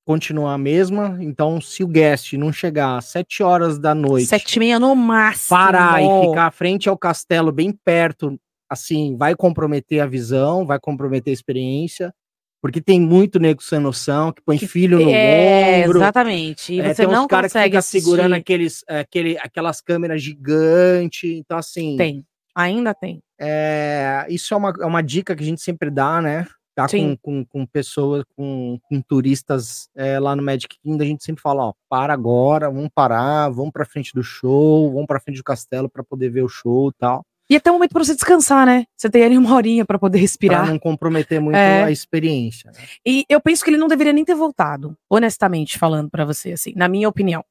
[0.04, 4.56] continua a mesma, então se o guest não chegar às 7 horas da noite, Sete
[4.56, 5.56] e meia no máximo.
[5.56, 8.38] parar e ficar frente ao castelo, bem perto,
[8.68, 12.12] assim, vai comprometer a visão, vai comprometer a experiência,
[12.60, 16.74] porque tem muito nego sem noção, que põe filho no É, ombro, exatamente.
[16.74, 18.00] E é, você tem uns não caras que consegue ficam assistir.
[18.04, 21.24] segurando aqueles, é, aquele, aquelas câmeras gigantes.
[21.30, 22.24] Então, assim, Tem.
[22.54, 23.20] Ainda tem.
[23.40, 26.46] é, isso é uma, é uma dica que a gente sempre dá, né?
[26.74, 31.22] Tá com, com, com pessoas, com, com turistas é, lá no Magic Kingdom, a gente
[31.22, 35.36] sempre fala, ó, para agora, vamos parar, vamos pra frente do show, vamos pra frente
[35.36, 37.22] do castelo para poder ver o show e tal.
[37.50, 38.86] E até o momento pra você descansar, né?
[38.96, 40.66] Você tem ali uma horinha pra poder Pra respirar.
[40.66, 41.84] não comprometer muito É.
[41.84, 42.70] a experiência.
[42.70, 42.78] né?
[43.06, 46.72] E eu penso que ele não deveria nem ter voltado, honestamente falando pra você, assim,
[46.74, 47.44] na minha opinião.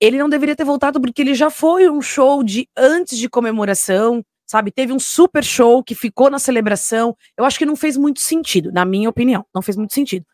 [0.00, 4.22] Ele não deveria ter voltado porque ele já foi um show de antes de comemoração,
[4.46, 4.70] sabe?
[4.70, 7.16] Teve um super show que ficou na celebração.
[7.36, 9.44] Eu acho que não fez muito sentido, na minha opinião.
[9.54, 10.26] Não fez muito sentido.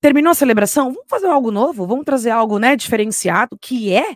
[0.00, 0.92] Terminou a celebração?
[0.92, 1.86] Vamos fazer algo novo?
[1.86, 4.14] Vamos trazer algo, né, diferenciado, que é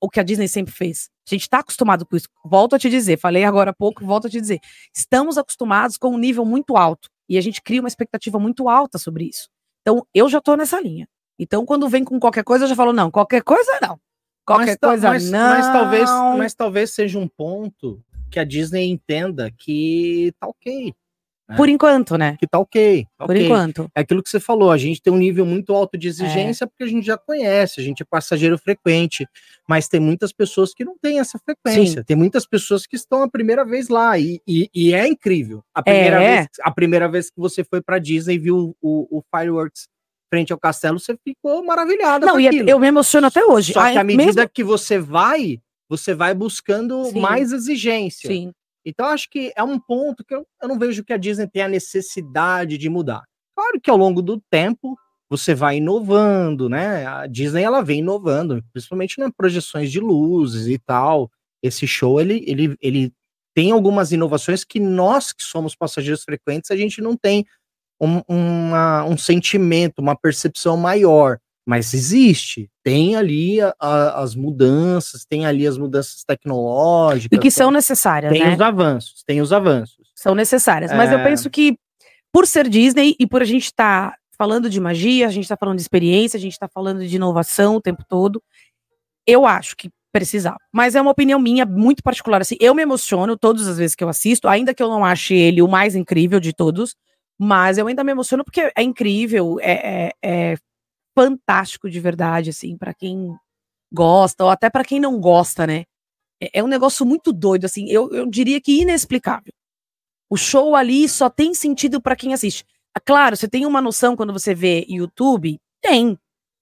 [0.00, 1.10] o que a Disney sempre fez.
[1.28, 2.28] A gente tá acostumado com isso.
[2.44, 4.60] Volto a te dizer, falei agora há pouco, volto a te dizer.
[4.94, 8.98] Estamos acostumados com um nível muito alto e a gente cria uma expectativa muito alta
[8.98, 9.48] sobre isso.
[9.82, 11.08] Então, eu já tô nessa linha.
[11.38, 13.98] Então, quando vem com qualquer coisa, eu já falo, não, qualquer coisa não.
[14.44, 15.48] Qualquer mas, coisa mas, não.
[15.50, 20.92] Mas talvez, mas talvez seja um ponto que a Disney entenda que tá ok.
[21.54, 22.34] Por enquanto, né?
[22.40, 23.06] Que tá ok.
[23.18, 23.86] tá Por enquanto.
[23.94, 26.82] É aquilo que você falou, a gente tem um nível muito alto de exigência porque
[26.82, 29.26] a gente já conhece, a gente é passageiro frequente,
[29.68, 33.28] mas tem muitas pessoas que não têm essa frequência, tem muitas pessoas que estão a
[33.28, 35.62] primeira vez lá e, e, e é incrível.
[35.74, 36.36] A primeira, É.
[36.38, 39.88] vez, a primeira vez que você foi pra Disney e viu o, o Fireworks
[40.30, 43.74] frente ao castelo, você ficou maravilhada Não, e é- eu me emociono até hoje.
[43.74, 45.60] Só que à medida mesmo- que você vai,
[45.92, 47.20] você vai buscando Sim.
[47.20, 48.28] mais exigência.
[48.28, 48.50] Sim.
[48.84, 51.68] Então, acho que é um ponto que eu, eu não vejo que a Disney tenha
[51.68, 53.22] necessidade de mudar.
[53.54, 54.96] Claro que ao longo do tempo
[55.30, 57.06] você vai inovando, né?
[57.06, 61.30] A Disney ela vem inovando, principalmente nas projeções de luzes e tal.
[61.62, 63.12] Esse show ele, ele, ele
[63.54, 67.44] tem algumas inovações que nós que somos passageiros frequentes a gente não tem
[68.00, 71.38] um, uma- um sentimento, uma percepção maior.
[71.64, 77.36] Mas existe, tem ali a- a- as mudanças, tem ali as mudanças tecnológicas.
[77.36, 78.54] E que são necessárias, Tem né?
[78.54, 80.10] os avanços, tem os avanços.
[80.14, 80.92] São necessárias.
[80.92, 81.24] Mas eu É.
[81.24, 81.76] penso que,
[82.32, 85.76] por ser Disney e por a gente estar falando de magia, a gente está falando
[85.76, 88.42] de experiência, a gente está falando de inovação o tempo todo,
[89.24, 90.56] eu acho que precisava.
[90.72, 92.40] Mas é uma opinião minha muito particular.
[92.40, 95.32] Assim, eu me emociono todas as vezes que eu assisto, ainda que eu não ache
[95.34, 96.96] ele o mais incrível de todos,
[97.38, 100.56] mas eu ainda me emociono porque é incrível, é, é- é
[101.14, 103.34] fantástico de verdade, assim, para quem
[103.92, 105.84] gosta, ou até para quem não gosta, né?
[106.42, 109.52] É, é um negócio muito doido, assim, eu, eu diria que inexplicável.
[110.30, 112.64] O show ali só tem sentido para quem assiste.
[112.94, 115.60] Ah, Claro, você tem uma noção quando você vê YouTube?
[115.82, 116.18] Tem.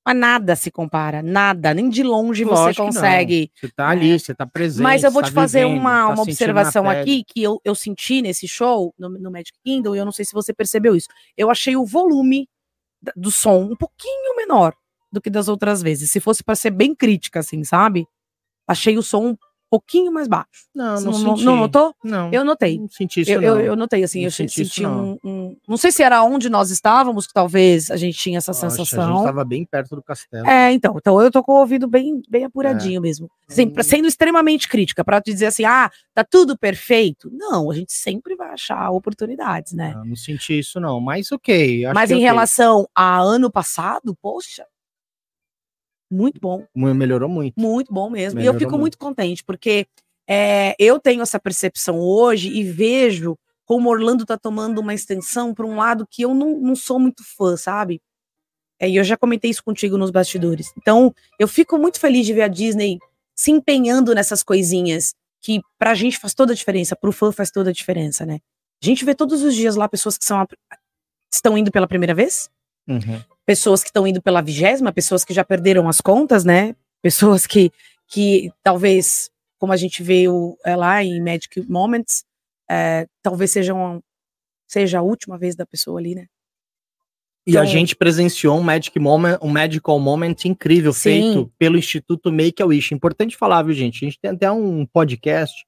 [0.07, 2.93] Mas nada se compara, nada, nem de longe você Lógico não.
[2.93, 3.51] consegue.
[3.55, 4.83] Você tá ali, você tá presente.
[4.83, 7.75] Mas eu vou tá te fazer vivendo, uma, tá uma observação aqui que eu, eu
[7.75, 11.09] senti nesse show, no, no Magic Kingdom, e eu não sei se você percebeu isso.
[11.37, 12.49] Eu achei o volume
[13.17, 14.75] do som um pouquinho menor
[15.13, 16.11] do que das outras vezes.
[16.11, 18.07] Se fosse para ser bem crítica, assim, sabe?
[18.67, 19.37] Achei o som
[19.71, 20.67] pouquinho mais baixo.
[20.75, 21.45] Não, não, não, senti.
[21.45, 21.95] não notou?
[22.03, 22.79] Não, Eu notei.
[22.79, 23.49] não senti isso Eu, não.
[23.49, 26.23] eu, eu notei, assim, Não eu senti, senti isso, um, um- Não sei se era
[26.25, 29.17] onde nós estávamos, que talvez a gente tinha essa Poxa, A sensação.
[29.17, 30.47] gente tava bem perto do castelo.
[30.47, 32.47] É, então, então eu tô com o ouvido bem, bem É.
[32.47, 33.31] apuradinho mesmo.
[33.49, 33.85] Assim, pra- Hum.
[33.85, 37.31] sendo extremamente crítica, pra te dizer assim, ah, tá tudo perfeito.
[37.33, 39.93] Não, a gente sempre vai achar oportunidades, né?
[39.97, 41.85] Não, não senti isso não, mas ok.
[41.85, 42.27] acho Mas que em ok.
[42.27, 44.65] relação a ano passado, poxa,
[46.11, 47.59] muito bom, Melhorou muito.
[47.61, 48.41] muito bom mesmo.
[48.41, 48.81] e eu Melhorou fico muito.
[48.83, 49.87] muito contente, porque
[50.29, 55.65] é, eu tenho essa percepção hoje e vejo como Orlando tá tomando uma extensão para
[55.65, 58.01] um lado que eu não, não sou muito fã, sabe?
[58.81, 60.73] É, e eu já comentei isso contigo nos bastidores.
[60.77, 62.99] Então, eu fico muito feliz de ver a Disney
[63.35, 67.71] se empenhando nessas coisinhas que pra gente faz toda a diferença, pro fã faz toda
[67.71, 68.41] a diferença, né?
[68.83, 70.47] A gente vê todos os dias lá pessoas que são
[71.33, 72.51] estão indo pela primeira vez,
[72.89, 73.23] Uhum.
[73.51, 76.77] Pessoas que estão indo pela vigésima, pessoas que já perderam as contas, né?
[77.03, 77.73] Pessoas que,
[78.07, 82.23] que talvez, como a gente vê o, é, lá em Magic Moments,
[82.71, 84.01] é, talvez seja, um,
[84.69, 86.27] seja a última vez da pessoa ali, né?
[87.45, 91.01] E a Então- gente presenciou um Magic Moment, um Magical Moment incrível Sim.
[91.01, 92.95] feito pelo Instituto Make a Wish.
[92.95, 94.05] Importante falar, viu, gente?
[94.05, 95.67] A gente tem até um podcast,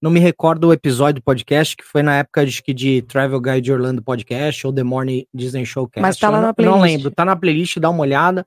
[0.00, 3.72] não me recordo o episódio do podcast, que foi na época que de Travel Guide
[3.72, 6.00] Orlando Podcast ou The Morning Disney Showcast.
[6.00, 6.76] Mas tá lá na não, playlist.
[6.76, 8.46] Não lembro, tá na playlist, dá uma olhada.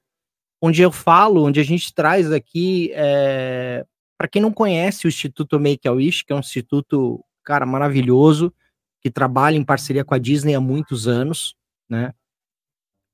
[0.62, 3.86] Onde eu falo, onde a gente traz aqui, é,
[4.18, 8.54] para quem não conhece o Instituto Make a Wish, que é um instituto, cara, maravilhoso,
[9.02, 11.56] que trabalha em parceria com a Disney há muitos anos,
[11.90, 12.14] né?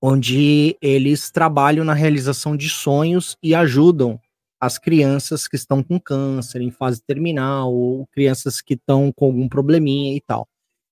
[0.01, 4.19] onde eles trabalham na realização de sonhos e ajudam
[4.59, 9.47] as crianças que estão com câncer em fase terminal ou crianças que estão com algum
[9.47, 10.47] probleminha e tal.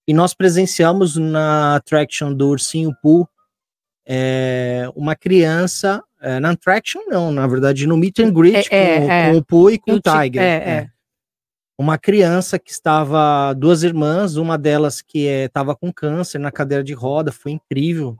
[0.07, 3.27] E nós presenciamos na attraction do Ursinho Pooh
[4.07, 8.99] é, uma criança, é, na attraction não, na verdade no meet and greet É, é,
[9.01, 9.31] com, é.
[9.31, 10.41] com o Pooh e com o o Ti- Tiger.
[10.43, 10.71] é, é.
[10.81, 10.89] é.
[11.77, 16.93] Uma criança que estava, duas irmãs, uma delas que estava com câncer na cadeira de
[16.93, 18.15] roda, foi incrível.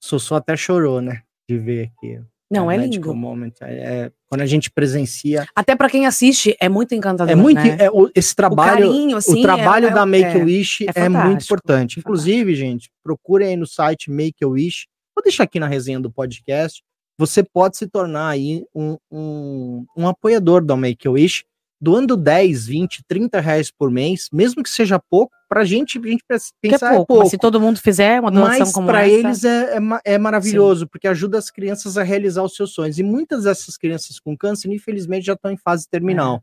[0.00, 1.22] Sossô até chorou, né?
[1.48, 2.20] De ver aqui.
[2.50, 3.14] Não, é Magical lindo.
[3.14, 3.52] Moment.
[3.60, 5.46] É, é, quando a gente presencia.
[5.54, 7.62] Até pra quem assiste, é muito encantador, É muito.
[7.62, 7.76] né?
[7.78, 8.88] é, o- esse o trabalho.
[8.88, 11.98] carinho, assim, o trabalho é- é- da Make é- a Wish é é, muito importante.
[11.98, 14.86] é Inclusive, gente, procurem aí no site Make a Wish.
[15.14, 16.82] Vou deixar aqui na resenha do podcast.
[17.18, 21.44] Você pode se tornar aí um, um, um apoiador da Make a Wish,
[21.80, 26.22] doando 10, 20, 30 reais por mês, mesmo que seja pouco, pra gente, a gente
[26.28, 27.18] pensa que é pouco, é pouco.
[27.20, 30.18] Mas se todo mundo fizer uma doação Mas como para essa, eles é, é, é
[30.18, 32.98] maravilhoso, porque ajuda as crianças a realizar os seus sonhos.
[32.98, 36.42] E muitas dessas crianças com câncer, infelizmente, já estão em fase terminal.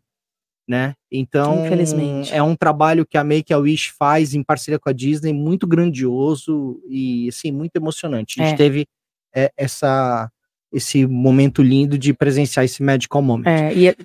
[0.67, 0.95] Né?
[1.09, 1.67] Então, É.
[1.67, 2.33] Infelizmente.
[2.33, 5.65] é um trabalho que a Make a Wish faz em parceria com a Disney, muito
[5.65, 8.41] grandioso e assim, muito emocionante.
[8.41, 8.57] A gente É.
[8.57, 8.85] teve
[9.33, 10.29] é, essa,
[10.73, 13.45] esse momento lindo de presenciar esse Magical Moment.
[13.47, 13.95] É, e,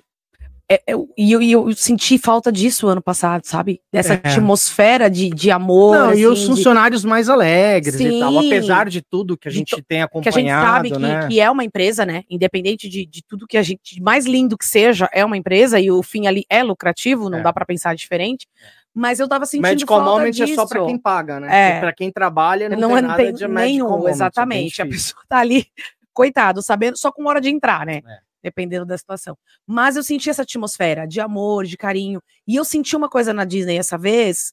[0.69, 3.81] é, é, eu, e eu, e eu senti falta disso ano passado, sabe?
[3.91, 4.17] Dessa É.
[4.17, 5.95] atmosfera de, de amor.
[5.97, 8.47] Não, e assim, os de- funcionários mais alegres e tal, Sim.
[8.47, 10.97] apesar de tudo que a De gente to- tem que a acompanhado, gente sabe que,
[10.99, 11.27] né?
[11.27, 12.23] que é uma empresa, né?
[12.29, 15.79] Independente de, de tudo que a gente, de mais lindo que seja, é uma empresa
[15.79, 17.41] e o fim ali é lucrativo, não É.
[17.41, 18.47] dá pra pensar diferente.
[18.95, 20.51] Mas eu tava sentindo Medical falta Moment disso.
[20.51, 21.77] é só pra quem paga, né?
[21.77, 21.79] É.
[21.79, 24.81] Pra quem trabalha, não, não, tem é- nada tem de nenhum, Moment, é exatamente.
[24.81, 25.65] A pessoa tá ali,
[26.13, 28.01] coitado, sabendo só com hora de entrar, né?
[28.07, 28.17] É.
[28.43, 29.37] Dependendo da situação.
[29.65, 32.21] Mas eu senti essa atmosfera de amor, de carinho.
[32.47, 34.51] E eu senti uma coisa na Disney essa vez,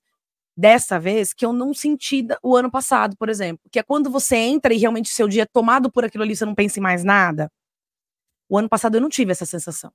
[0.56, 3.60] dessa vez, que eu não senti da- o ano passado, por exemplo.
[3.72, 6.44] Que é quando você entra e realmente seu dia é tomado por aquilo ali, você
[6.44, 7.50] não pensa em mais nada.
[8.48, 9.90] O ano passado eu não tive essa sensação.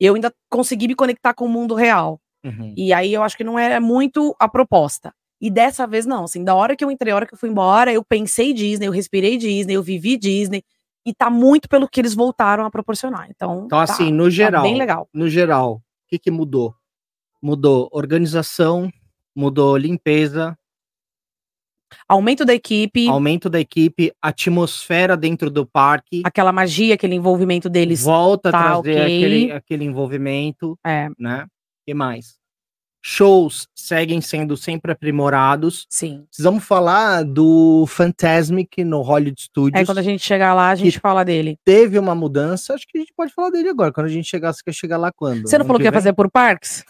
[0.00, 2.20] Eu ainda consegui me conectar com o mundo real.
[2.44, 2.74] Uhum.
[2.76, 5.12] E aí eu acho que não era muito a proposta.
[5.40, 7.48] E dessa vez não, assim, da hora que eu entrei, a hora que eu fui
[7.50, 10.62] embora, eu pensei Disney, eu respirei Disney, eu vivi Disney,
[11.06, 13.28] e tá muito pelo que eles voltaram a proporcionar.
[13.30, 15.08] Então, Então, tá- assim, no tá geral, bem legal.
[15.12, 16.74] no geral, o que, que mudou?
[17.42, 18.90] Mudou organização,
[19.36, 20.56] mudou limpeza,
[22.08, 28.02] Aumento da equipe, aumento da equipe, atmosfera dentro do parque, aquela magia, aquele envolvimento deles.
[28.02, 29.02] volta a tá trazer ok.
[29.02, 31.46] aquele, aquele envolvimento, É, né?
[31.86, 32.36] que mais?
[33.06, 35.86] Shows seguem sendo sempre aprimorados.
[35.90, 36.24] sim.
[36.26, 39.78] Precisamos falar do Fantasmic no Hollywood Studios.
[39.78, 41.58] Aí quando a gente chegar lá, a gente fala dele.
[41.64, 43.92] Teve uma mudança, acho que a gente pode falar dele agora.
[43.92, 45.42] Quando a gente chegar, você quer chegar lá quando?
[45.42, 46.00] Você não Ano falou que ia vem?
[46.00, 46.82] fazer por parques?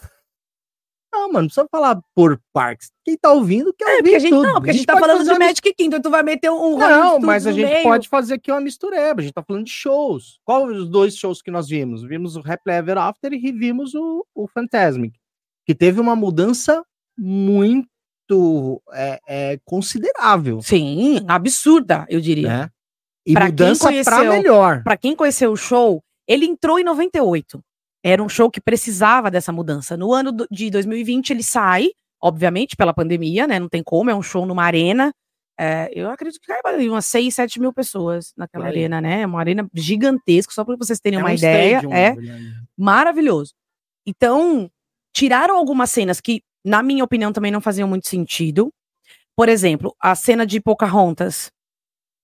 [1.13, 2.91] Não, mano, não precisa falar por parques.
[3.03, 4.43] Quem tá ouvindo quer É, ouvir porque a gente, tudo.
[4.43, 6.49] não, porque a gente, tá pode falando fazer do uma Magic Kingdom, tu vai meter
[6.49, 7.83] um Hollywood Não, mas a gente meio.
[7.83, 9.19] pode fazer aqui uma mistureba.
[9.19, 10.39] A gente tá falando de shows.
[10.45, 12.03] Qual os dois shows que nós vimos?
[12.03, 15.17] Vimos o Happily Ever After e vimos o, o Fantasmic,
[15.65, 16.83] que teve uma mudança
[17.17, 22.47] muito é, é, considerável, Sim, absurda, eu diria.
[22.47, 22.69] né?
[23.25, 24.83] E Pra quem mudança conheceu- melhor.
[24.83, 27.59] Pra quem conheceu o show, ele entrou em 98.
[28.03, 29.97] Era um show que precisava dessa mudança.
[29.97, 31.89] No ano de 2020 ele sai,
[32.21, 33.59] obviamente pela pandemia, né?
[33.59, 35.11] Não tem como, é um show numa arena.
[35.59, 38.71] É, eu acredito que caiba ali umas 6, 7 mil pessoas naquela aí.
[38.71, 39.21] arena, né?
[39.21, 41.77] É uma arena gigantesca, só para vocês terem É uma um ideia.
[41.77, 42.15] stadium, é
[42.77, 43.53] maravilhoso.
[44.05, 44.69] Então,
[45.15, 48.69] tiraram algumas cenas que, na minha opinião, também não faziam muito sentido.
[49.35, 51.49] Por exemplo, a cena de Pocahontas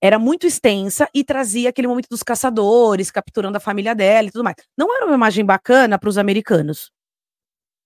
[0.04, 4.44] era muito extensa e trazia aquele momento dos caçadores capturando a família dela e tudo
[4.44, 4.56] mais.
[4.78, 6.92] Não era uma imagem bacana para os americanos.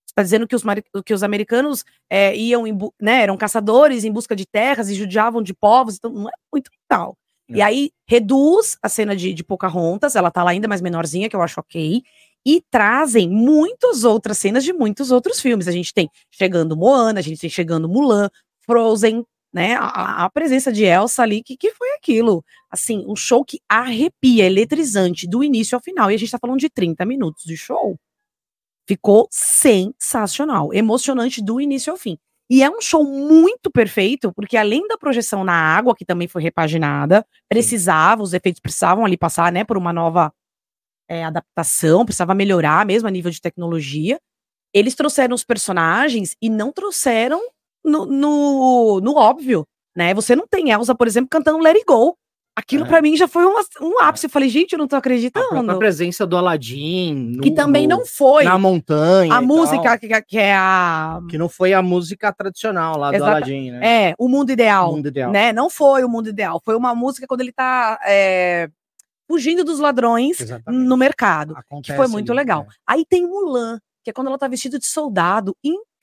[0.07, 0.63] Está dizendo que os,
[1.05, 5.43] que os americanos é, iam, em né, eram caçadores em busca de terras e judiavam
[5.43, 7.15] de povos, então não é muito legal.
[7.49, 7.65] E Não.
[7.65, 11.41] aí reduz a cena de, de Pocahontas, ela tá lá ainda mais menorzinha, que eu
[11.41, 12.01] acho ok,
[12.45, 15.67] e trazem muitas outras cenas de muitos outros filmes.
[15.67, 18.29] A gente tem chegando Moana, a gente tem chegando Mulan,
[18.65, 19.75] Frozen, né?
[19.75, 22.43] A, a- presença de Elsa ali, que, que foi aquilo?
[22.69, 26.11] Assim, um show que arrepia, eletrizante, do início ao final.
[26.11, 27.97] E a gente tá falando de 30 minutos de show.
[28.87, 32.17] Ficou sensacional, emocionante do início ao fim.
[32.47, 36.43] E é um show muito perfeito, porque além da projeção na água, que também foi
[36.43, 40.31] repaginada, precisava, os efeitos precisavam ali passar, né, por uma nova
[41.09, 44.17] é, adaptação, precisava melhorar mesmo a nível de tecnologia.
[44.73, 47.39] Eles trouxeram os personagens e não trouxeram
[47.83, 49.65] no, no, no óbvio,
[49.95, 50.13] né?
[50.13, 52.17] Você não tem Elsa, por exemplo, cantando Let It Go.
[52.57, 52.87] Aquilo É.
[52.87, 54.27] pra mim já foi um, um ápice.
[54.27, 55.49] Eu falei, gente, eu não tô A acreditando.
[55.49, 57.37] própria presença do Aladdin.
[57.43, 59.33] Que no- também no- não foi Na montanha.
[59.33, 61.19] a música que, que é a.
[61.29, 64.09] que não foi a música tradicional lá do Exata- Aladdin, né?
[64.11, 64.91] É, o mundo ideal.
[64.91, 65.31] O mundo ideal.
[65.31, 65.51] Né?
[65.51, 66.61] Não foi o mundo ideal.
[66.63, 68.69] Foi uma música quando ele tá é,
[69.27, 70.83] fugindo dos ladrões Exatamente.
[70.87, 71.53] no mercado.
[71.55, 72.61] Que Acontece foi muito ali, legal.
[72.63, 72.67] né?
[72.87, 75.55] Aí tem Mulan, que é quando ela tá vestida de soldado.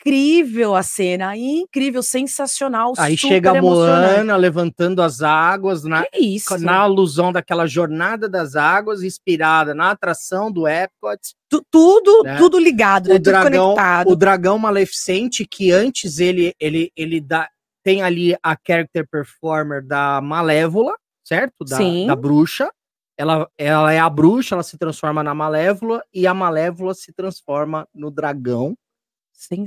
[0.05, 2.93] Incrível a cena, incrível, sensacional.
[2.99, 3.63] Aí chega a.
[3.63, 6.59] Moana levantando as águas na, Que isso?
[6.59, 11.21] na alusão daquela jornada das águas inspirada na atração do Epcot.
[11.49, 12.37] Tu- tudo, né?
[12.37, 13.15] tudo ligado, né?
[13.15, 14.11] O tudo dragão, conectado.
[14.11, 17.49] o dragão maleficente que antes ele ele ele dá
[17.85, 21.65] tem ali a character performer da Malévola, certo?
[21.65, 22.07] Da, Sim.
[22.09, 22.69] da bruxa.
[23.17, 27.87] Ela, ela é a bruxa, ela se transforma na Malévola e a Malévola se transforma
[27.95, 28.77] no dragão.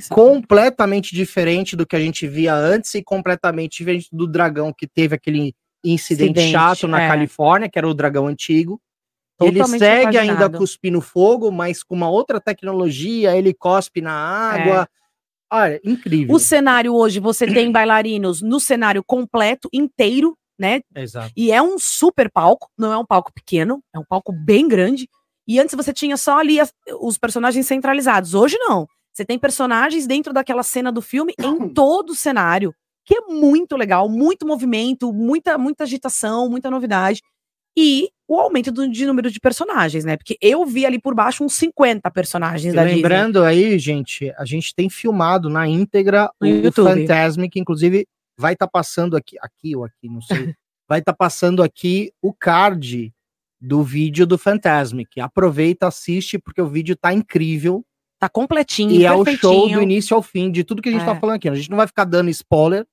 [0.10, 5.16] Completamente diferente do que a gente via antes e completamente diferente do dragão que teve
[5.16, 7.08] aquele incidente Incidente, chato na é.
[7.08, 8.82] Califórnia, que era o dragão antigo.
[9.42, 10.58] ele Totalmente segue ainda repaginado.
[10.58, 14.90] cuspindo fogo, mas com uma outra tecnologia, ele cospe na água.
[15.52, 16.34] Olha, incrível.
[16.34, 20.82] O cenário hoje, você tem bailarinos no cenário completo, inteiro, né?
[20.96, 21.32] Exato.
[21.36, 25.08] E é um super palco, não é um palco pequeno, é um palco bem grande.
[25.48, 28.34] E antes você tinha só ali as- os personagens centralizados.
[28.34, 28.88] Hoje não.
[29.14, 32.74] Você tem personagens dentro daquela cena do filme em todo o cenário,
[33.06, 37.22] que é muito legal, muito movimento, muita muita agitação, muita novidade.
[37.78, 40.16] e o aumento do, de número de personagens, né?
[40.18, 42.96] Porque eu vi ali por baixo uns 50 personagens E da Disney.
[43.02, 47.02] lembrando aí, gente, a gente tem filmado na íntegra No o YouTube.
[47.02, 48.08] Fantasmic, inclusive
[48.38, 50.28] vai estar passando aqui, aqui ou aqui, não sei.
[50.88, 53.14] vai estar passando aqui o card
[53.60, 55.20] do vídeo do Fantasmic.
[55.20, 57.84] Aproveita, assiste, porque o vídeo tá incrível.
[58.20, 61.02] Tá completinho, E é o show do início ao fim, de tudo que a gente
[61.02, 61.06] É.
[61.06, 61.50] tá falando aqui.
[61.50, 62.86] A gente não vai ficar dando spoiler,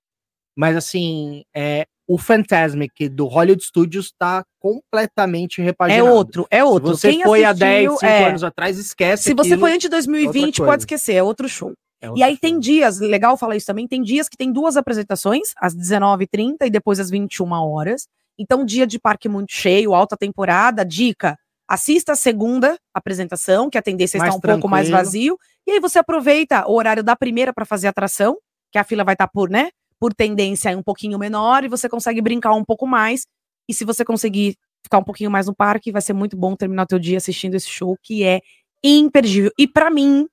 [0.56, 6.10] mas assim, é, o Fantasmic do Hollywood Studios tá completamente É repaginado.
[6.10, 6.94] outro, é outro.
[6.96, 8.28] Se você Quem foi há assistiu, 10, 5 é.
[8.28, 9.60] anos atrás, esquece Se você aquilo.
[9.60, 11.72] foi antes de 2020, outra pode esquecer, é outro show.
[12.02, 15.52] É E aí tem dias, legal falar isso também, tem dias que tem duas apresentações,
[15.56, 18.08] às 19h30 e depois às 21 horas.
[18.36, 21.38] Então, dia de parque muito cheio, alta temporada, dica,
[21.68, 25.04] assista a segunda apresentação, que a tendência Mais está um pouco mais tranquilo.
[25.06, 28.36] vazio, e aí você aproveita o horário da primeira para fazer a atração,
[28.72, 32.20] que a fila vai estar por, né, por tendência um pouquinho menor, e você consegue
[32.20, 33.26] brincar um pouco mais,
[33.68, 36.82] e se você conseguir ficar um pouquinho mais no parque, vai ser muito bom terminar
[36.82, 38.40] o teu dia assistindo esse show, que é
[38.82, 39.52] imperdível.
[39.56, 40.26] E para mim,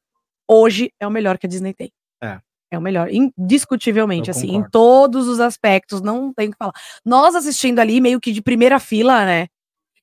[0.50, 1.92] hoje é o melhor que a Disney tem.
[2.22, 2.40] É.
[2.72, 4.72] É o melhor, indiscutivelmente, Eu assim, em concordo.
[4.72, 6.74] todos os aspectos, não tem o que falar.
[7.04, 9.48] Nós assistindo ali, meio que de primeira fila, né?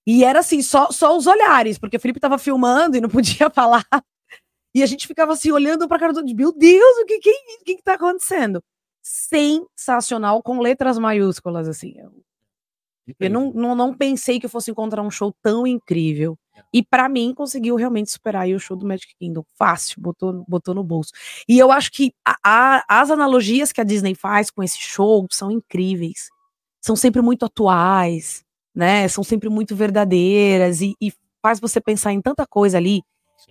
[0.07, 3.51] E era assim, só, só os olhares, porque o Felipe tava filmando e não podia
[3.51, 3.85] falar.
[4.75, 7.33] E a gente ficava assim, olhando pra cara do meu Deus, o que que,
[7.65, 8.63] que que tá acontecendo?
[9.03, 11.95] Sensacional, com letras maiúsculas, assim.
[11.97, 12.13] Eu,
[13.21, 16.37] eu não, não, não pensei que eu fosse encontrar um show tão incrível.
[16.73, 19.45] E pra mim, conseguiu realmente superar aí o show do Magic Kingdom.
[19.59, 21.13] Fácil, botou, botou no bolso.
[21.49, 25.27] E eu acho que a- a- as analogias que a Disney faz com esse show
[25.31, 26.29] são incríveis.
[26.81, 28.45] São sempre muito atuais,
[28.75, 29.09] né?
[29.09, 33.03] São sempre muito verdadeiras e, e faz você pensar em tanta coisa ali.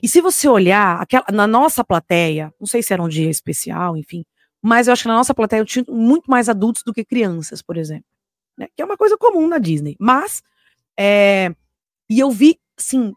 [0.02, 3.96] E se você olhar aquela, na nossa plateia, não sei se era um dia especial,
[3.98, 4.24] enfim,
[4.62, 7.62] mas eu acho que na nossa plateia eu tinha muito mais adultos do que crianças,
[7.62, 8.06] por exemplo.
[8.58, 8.68] né?
[8.76, 9.96] Que é uma coisa comum na Disney.
[10.00, 10.42] Mas,
[11.00, 11.54] é,
[12.10, 13.14] e eu vi, assim,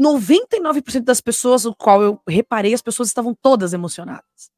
[0.00, 4.50] 99% das pessoas, o qual eu reparei, as pessoas estavam todas emocionadas.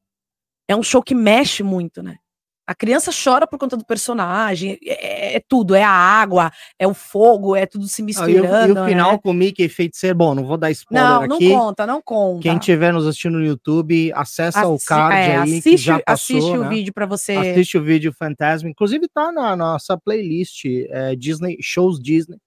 [0.68, 2.16] É um show que mexe muito, né?
[2.64, 6.94] A criança chora por conta do personagem, é, é tudo, é a água, é o
[6.94, 8.74] fogo, é tudo se Ah, e, misturando.
[8.74, 9.18] o, e o final né?
[9.20, 11.50] com o Mickey feiticeiro, bom, não vou dar spoiler Não, não aqui.
[11.50, 12.42] conta, não conta.
[12.42, 15.98] Quem estiver nos assistindo no YouTube, acessa o Assi- card é, aí, assiste, que já
[16.00, 16.68] passou, assiste o né?
[16.68, 17.32] vídeo pra você.
[17.32, 18.70] Assiste o vídeo Fantasma.
[18.70, 22.38] Inclusive tá na nossa playlist é, Disney, shows Disney,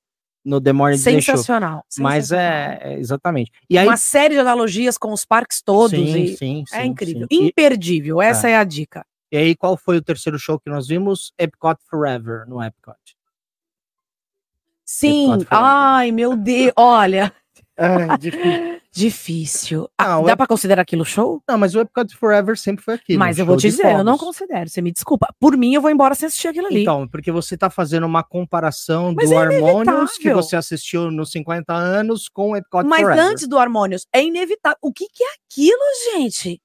[0.46, 1.36] no The Morning Disney Show.
[1.38, 1.84] Sensacional.
[1.98, 2.80] Mas sensacional.
[2.82, 3.52] é, é, exatamente.
[3.70, 5.90] E aí, Uma série de analogias com os parques todos.
[5.90, 7.28] sim, e sim, é sim, incrível.
[7.32, 7.44] sim.
[7.44, 8.22] E, Imperdível.
[8.22, 8.56] Essa é.
[8.56, 9.06] a dica.
[9.32, 11.34] e aí, qual foi o terceiro show que nós vimos?
[11.38, 12.96] Epcot Forever, no Epcot.
[14.86, 15.34] Sim.
[15.34, 15.68] Epcot Forever.
[15.68, 16.72] Ai, meu Deus.
[16.78, 17.34] Olha,
[17.78, 18.80] É, difícil.
[18.92, 19.90] difícil.
[19.98, 21.42] Ah, dá Ep- pra considerar aquilo show?
[21.48, 23.20] Não, mas o Epcot Forever sempre foi aquilo.
[23.20, 24.70] Mas eu vou te dizer, eu não considero.
[24.70, 25.28] Você me desculpa.
[25.40, 26.82] Por mim, eu vou embora sem assistir aquilo ali.
[26.84, 31.32] Então, porque você tá fazendo uma comparação Mas do é Harmonious que você assistiu nos
[31.32, 33.24] 50 anos com o Epcot Mas Forever.
[33.26, 34.78] antes do Harmonious, é inevitável.
[34.82, 35.80] O que, que é aquilo,
[36.14, 36.62] gente?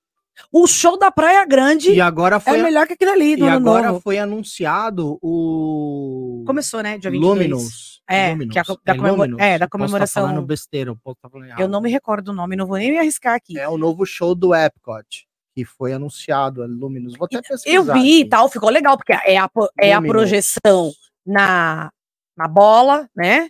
[0.51, 3.89] O show da Praia Grande E agora é foi, melhor que aquele ali e agora
[3.89, 4.01] novo.
[4.01, 6.97] foi anunciado o Começou, né?
[6.97, 7.35] Dia 22.
[7.39, 8.00] Luminous.
[8.13, 8.53] É, Luminous.
[8.53, 9.41] que é a da comemora- Luminous.
[9.41, 10.45] é, da Eu posso tá comemoração.
[10.47, 11.61] besteira, posso tá falando errado.
[11.61, 13.59] Eu não me recordo do nome, não vou nem me arriscar aqui.
[13.59, 17.15] É o novo show do Epcot, que foi anunciado, a Luminous.
[17.17, 17.75] Vou até pesquisar.
[17.75, 19.49] Eu vi e tal, ficou legal, porque é a,
[19.79, 20.09] é a Luminous.
[20.09, 20.93] projeção
[21.27, 21.91] na,
[22.37, 23.49] na bola, né?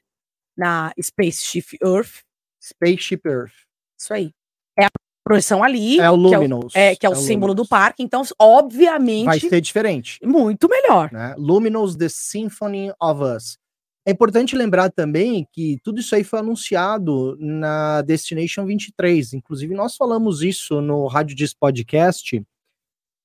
[0.57, 2.23] Na Spaceship Earth.
[2.63, 3.53] Spaceship Earth.
[3.99, 4.31] Isso aí.
[4.79, 4.91] É a
[5.25, 5.99] projeção ali.
[6.01, 6.73] É o que é o, Luminous.
[6.77, 7.69] é, que é o símbolo do Luminous.
[7.69, 8.03] parque.
[8.03, 10.19] Então, obviamente, Vai ser diferente.
[10.23, 11.11] muito melhor.
[11.13, 11.35] né?
[11.39, 13.59] Luminous The Symphony of Us.
[14.07, 19.35] É importante lembrar também que tudo isso aí foi anunciado na Destination 23.
[19.35, 22.43] Inclusive, nós falamos isso no Rádio Diz Podcast.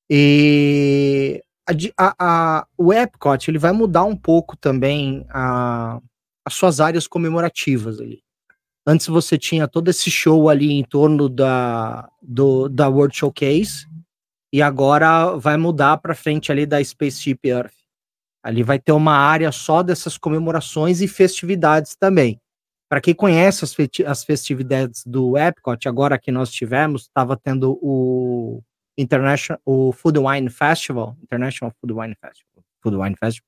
[0.10, 1.42] E
[1.98, 6.00] a a- o Epcot ele vai mudar um pouco também a-
[6.46, 8.22] as suas áreas comemorativas ali.
[8.86, 13.88] Antes você tinha todo esse show ali em torno da, do, da World Showcase,
[14.54, 17.74] e agora vai mudar para frente ali da Spaceship Earth.
[18.46, 22.40] Ali vai ter uma área só dessas comemorações e festividades também.
[22.88, 23.66] Para quem conhece
[24.06, 28.62] as, festividades do Epcot, agora que nós tivemos, estava tendo o
[28.96, 33.48] International, o Food Wine Festival, International Food Wine Festival, Food Wine Festival.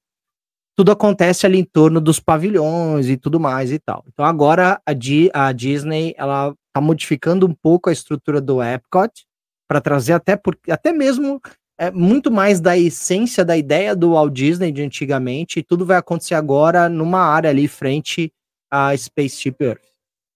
[0.76, 4.04] Tudo acontece ali em torno dos pavilhões e tudo mais e tal.
[4.08, 9.28] Então agora a, Di- a Disney ela está modificando um pouco a estrutura do Epcot
[9.68, 11.40] para trazer até por, até mesmo
[11.78, 15.98] é muito mais da essência da ideia do Walt Disney de antigamente, e tudo vai
[15.98, 18.32] acontecer agora numa área ali frente
[18.72, 19.82] à Spaceship Earth,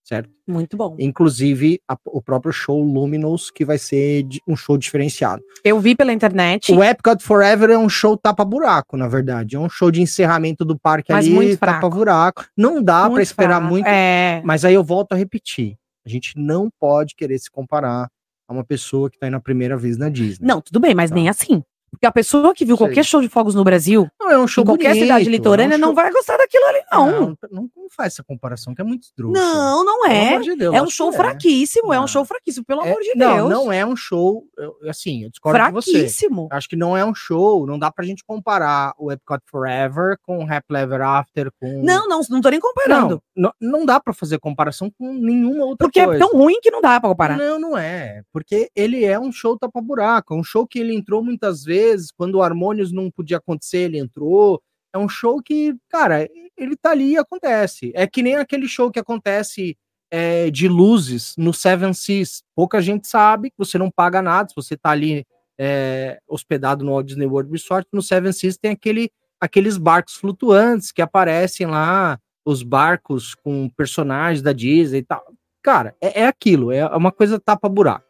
[0.04, 0.30] certo?
[0.46, 0.96] Muito bom.
[0.98, 5.42] Inclusive a- o próprio show Luminous, que vai ser de- um show diferenciado.
[5.64, 9.56] Eu vi pela internet, O Epcot Forever é um show tapa-buraco, na verdade.
[9.56, 12.44] É um show de encerramento do parque Mas ali, muito tapa-buraco.
[12.56, 13.66] Não dá pra esperar fraco.
[13.72, 13.86] muito.
[13.86, 15.76] É, Mas aí eu volto a repetir.
[16.04, 18.08] A gente não pode querer se comparar
[18.52, 20.46] a uma pessoa que tá indo a primeira vez na Disney.
[20.46, 21.16] não, tudo bem, mas Tá.
[21.16, 21.62] nem assim.
[21.92, 22.86] Porque a pessoa que viu Sei.
[22.86, 25.28] qualquer show de fogos no Brasil, Não, é um show em qualquer bonito, cidade é
[25.28, 27.10] um litorânea, não show- vai gostar daquilo ali, não.
[27.20, 29.38] Não, não, faz essa comparação, que é muito esdrúxulo.
[29.46, 30.38] Não, não é.
[30.40, 32.04] de Deus, É um show que fraquíssimo, é Não.
[32.04, 33.50] um show fraquíssimo, pelo É, amor de não, Deus.
[33.50, 34.44] não é um show,
[34.88, 35.90] assim, eu discordo de você.
[35.92, 36.48] fraquíssimo.
[36.50, 40.38] Acho que não é um show, não dá pra gente comparar o Epcot Forever com
[40.38, 41.82] o Happy Ever After, com...
[41.84, 43.22] Não, não, não tô nem comparando.
[43.36, 46.24] não, não, não dá pra fazer comparação com nenhuma outra porque coisa.
[46.24, 47.36] é tão ruim que não dá pra comparar.
[47.36, 48.22] Não, não é.
[48.32, 50.32] Porque ele é um show tapa-buraco.
[50.34, 51.81] É um show que ele entrou muitas vezes.
[52.16, 54.62] Quando o Harmonious não podia acontecer, ele entrou.
[54.94, 57.92] É um show que, cara, ele tá ali e acontece.
[57.94, 59.76] É que nem aquele show que acontece
[60.10, 62.42] é, de luzes no Seven Seas.
[62.54, 64.48] Pouca gente sabe que você não paga nada.
[64.48, 65.24] Se você tá ali
[65.58, 69.10] é, hospedado no Walt Disney World Resort, no Seven Seas tem aquele,
[69.40, 72.18] aqueles barcos flutuantes que aparecem lá.
[72.44, 75.24] Os barcos com personagens da Disney e tal
[75.62, 78.04] cara, é, é aquilo, é uma coisa tapa-buraco.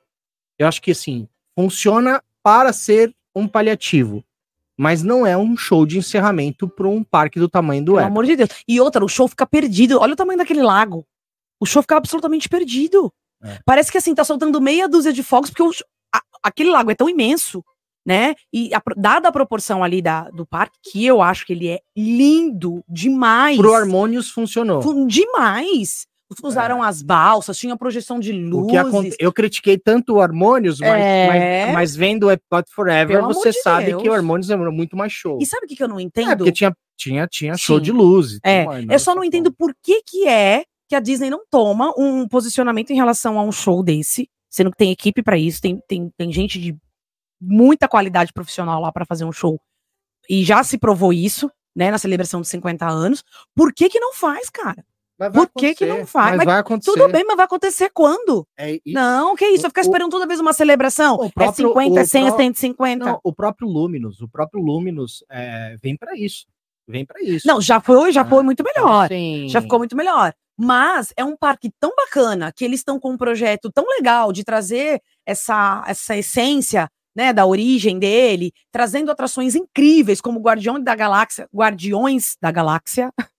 [0.58, 4.24] Eu acho que, assim, funciona para ser um paliativo,
[4.78, 8.10] mas não é um show de encerramento para um parque do tamanho do Pelo Epcot.
[8.10, 8.50] amor de Deus.
[8.66, 9.98] E outra, o show fica perdido.
[10.00, 11.04] Olha o tamanho daquele lago.
[11.60, 13.12] O show fica absolutamente perdido.
[13.42, 13.58] É.
[13.64, 15.70] Parece que assim, tá soltando meia dúzia de fogos, porque o
[16.14, 17.64] a- aquele lago é tão imenso,
[18.06, 18.34] né?
[18.52, 21.80] E a dada a proporção ali da, do parque, que eu acho que ele é
[21.96, 23.56] lindo demais.
[23.56, 24.82] Pro Harmonious funcionou.
[24.82, 26.06] Fu- Demais.
[26.42, 28.34] Usaram as balsas, tinha projeção de É.
[28.34, 28.76] Luzes.
[28.76, 29.16] aconte...
[29.18, 31.26] Eu critiquei tanto o Harmonious, mas, É.
[31.66, 34.02] mas, mas vendo o Epcot Forever, Pelo você sabe Deus.
[34.02, 35.38] que o Harmonious é muito mais show.
[35.40, 36.36] E sabe o que, que eu não É, entendo?
[36.38, 37.82] porque tinha, tinha, tinha show Sim.
[37.84, 38.38] de luz.
[38.44, 41.42] É, tudo mais, eu só não entendo por que que é que a Disney não
[41.50, 45.60] toma um posicionamento em relação a um show desse, sendo que tem equipe pra isso,
[45.60, 46.76] tem, tem, tem gente de
[47.40, 49.58] muita qualidade profissional lá pra fazer um show.
[50.28, 53.24] E já se provou isso, né, na celebração dos 50 anos.
[53.56, 54.84] Por que que não faz, cara?
[55.30, 56.30] Mas por que que não faz?
[56.30, 56.90] Mas Mas vai acontecer.
[56.92, 58.46] Tudo bem, mas vai acontecer quando?
[58.56, 61.24] É, e- Não, que isso, vai ficar o- esperando toda vez uma celebração.
[61.24, 63.04] é próprio- 50, é o 100, é pró- 150.
[63.04, 66.46] Não, o próprio Luminous, o próprio Luminous é, vem pra isso.
[66.88, 67.46] Vem pra isso.
[67.46, 69.08] Não, já foi, já Ah, foi muito melhor.
[69.08, 69.48] Sim.
[69.48, 70.32] Já ficou muito melhor.
[70.58, 74.44] Mas é um parque tão bacana que eles estão com um projeto tão legal de
[74.44, 81.46] trazer essa, essa essência né, da origem dele, trazendo atrações incríveis como Guardiões da Galáxia,
[81.54, 83.12] Guardiões da Galáxia.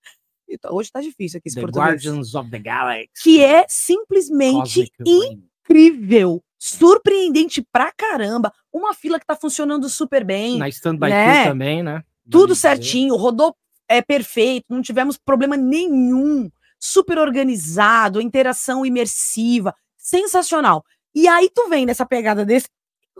[0.55, 1.87] Então, Hoje tá difícil aqui esse The português.
[1.87, 3.09] Guardians of the Galaxy.
[3.21, 8.53] Que é simplesmente incrível, surpreendente pra caramba.
[8.71, 10.57] Uma fila que tá funcionando super bem.
[10.57, 11.43] Na Stand By né?
[11.45, 12.03] Também, né?
[12.29, 13.55] tudo certinho, rodou
[13.87, 16.49] é perfeito, não tivemos problema nenhum,
[16.79, 20.83] super organizado, interação imersiva, sensacional.
[21.13, 22.67] E aí tu vem nessa pegada desse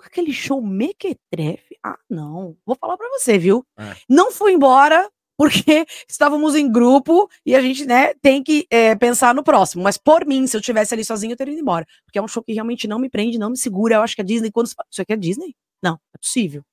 [0.04, 1.78] aquele show mequetrefe.
[1.84, 2.58] Ah, não.
[2.66, 3.66] Vou falar pra você, viu?
[3.78, 3.96] É.
[4.10, 9.34] Não fui embora porque estávamos em grupo e a gente, né, tem que é, pensar
[9.34, 9.84] no próximo.
[9.84, 11.86] Mas por mim, se eu tivesse ali sozinho, eu teria ido embora.
[12.06, 13.96] Porque é um show que realmente não me prende, não me segura.
[13.96, 14.68] Eu acho que a Disney, quando.
[14.68, 15.56] Isso aqui é Disney?
[15.82, 16.64] Não, é possível.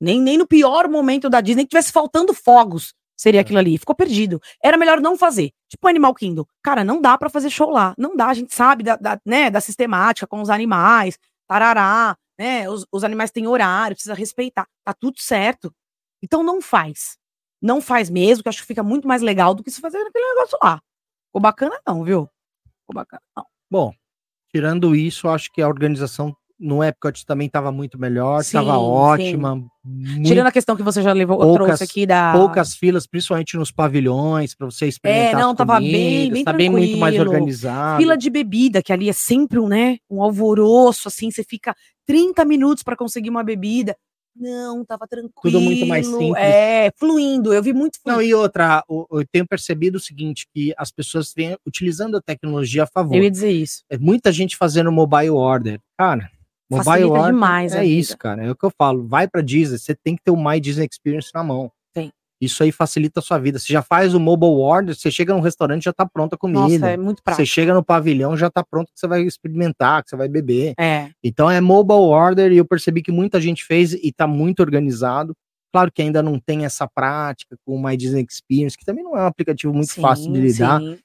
[0.00, 3.42] Nem, nem no pior momento da Disney que tivesse faltando fogos seria É.
[3.42, 3.76] aquilo ali.
[3.76, 4.40] Ficou perdido.
[4.64, 5.52] Era melhor não fazer.
[5.68, 6.44] Tipo Animal Kingdom.
[6.62, 7.94] Cara, não dá pra fazer show lá.
[7.98, 8.28] Não dá.
[8.28, 12.68] A gente sabe da, da, né, da sistemática com os animais, tarará, né?
[12.70, 14.66] Os, os animais têm horário, precisa respeitar.
[14.84, 15.70] Tá tudo certo.
[16.22, 17.18] Então não faz.
[17.62, 20.34] Não faz mesmo, que acho que fica muito mais legal do que se fazer aquele
[20.34, 20.80] negócio lá.
[21.26, 22.28] Ficou bacana, não, viu?
[22.80, 23.44] Ficou bacana, não.
[23.70, 23.92] Bom,
[24.52, 29.54] tirando isso, acho que a organização no Epcot também estava muito melhor, estava ótima.
[29.56, 32.32] muito- Tirando a questão que você já levou, poucas- trouxe aqui da.
[32.34, 35.40] poucas filas, principalmente nos pavilhões, para você experimentar.
[35.40, 37.98] É, não, as tava bem- bem tá bem muito mais organizado.
[38.02, 41.74] Fila de bebida, que ali é sempre um, né, um alvoroço, assim, você fica
[42.06, 43.96] 30 minutos para conseguir uma bebida.
[44.34, 45.60] Não, tava tranquilo.
[45.60, 46.34] muito mais simples.
[46.36, 47.52] É, fluindo.
[47.52, 48.30] Eu vi muito Não, fluindo.
[48.30, 52.86] e outra, eu tenho percebido o seguinte, que as pessoas vêm utilizando a tecnologia a
[52.86, 53.16] favor.
[53.16, 53.82] Eu ia dizer isso.
[53.90, 55.80] É muita gente fazendo mobile order.
[55.98, 56.30] Cara,
[56.70, 57.92] mobile Facilita order demais é vida.
[57.92, 58.44] isso, cara.
[58.44, 59.06] É o que eu falo.
[59.06, 61.70] Vai pra Disney, você tem que ter o My Disney Experience na mão.
[62.40, 63.58] Isso aí facilita a sua vida.
[63.58, 66.60] Você já faz o mobile order, você chega no restaurante já tá pronta a comida.
[66.60, 67.46] Nossa, é muito você prático.
[67.46, 70.72] chega no pavilhão já tá pronto que você vai experimentar, que você vai beber.
[70.78, 71.10] É.
[71.22, 75.34] Então é mobile order e eu percebi que muita gente fez e tá muito organizado.
[75.72, 79.16] Claro que ainda não tem essa prática com o My Disney Experience, que também não
[79.16, 80.80] é um aplicativo muito Sim, fácil de lidar.
[80.80, 80.98] sim.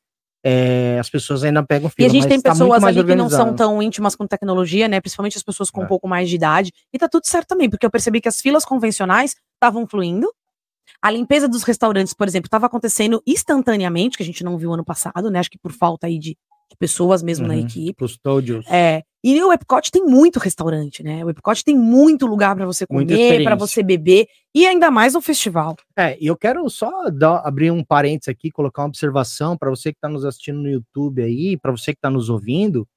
[0.48, 3.30] É, as pessoas ainda pegam E fila, a gente tem tá pessoas ali que não
[3.30, 5.02] são tão íntimas com tecnologia, né?
[5.02, 5.88] Principalmente as pessoas com um É.
[5.88, 6.72] pouco mais de idade.
[6.94, 10.32] E tá tudo certo também, porque eu percebi que as filas convencionais estavam fluindo.
[11.02, 14.84] A limpeza dos restaurantes, por exemplo, estava acontecendo instantaneamente, que a gente não viu ano
[14.86, 15.40] passado, né?
[15.40, 16.30] Acho que por falta aí de,
[16.70, 17.60] de pessoas mesmo na Uhum.
[17.62, 17.94] equipe.
[18.00, 18.66] Custódios.
[18.70, 21.24] É, e o Epcot tem muito restaurante, né?
[21.26, 25.22] O Epcot tem muito lugar para você comer, para você beber, e ainda mais no
[25.22, 25.76] festival.
[25.98, 29.92] É, e eu quero só dar- abrir um parênteses aqui, colocar uma observação para você
[29.92, 32.88] que está nos assistindo no YouTube aí, para você que está nos ouvindo.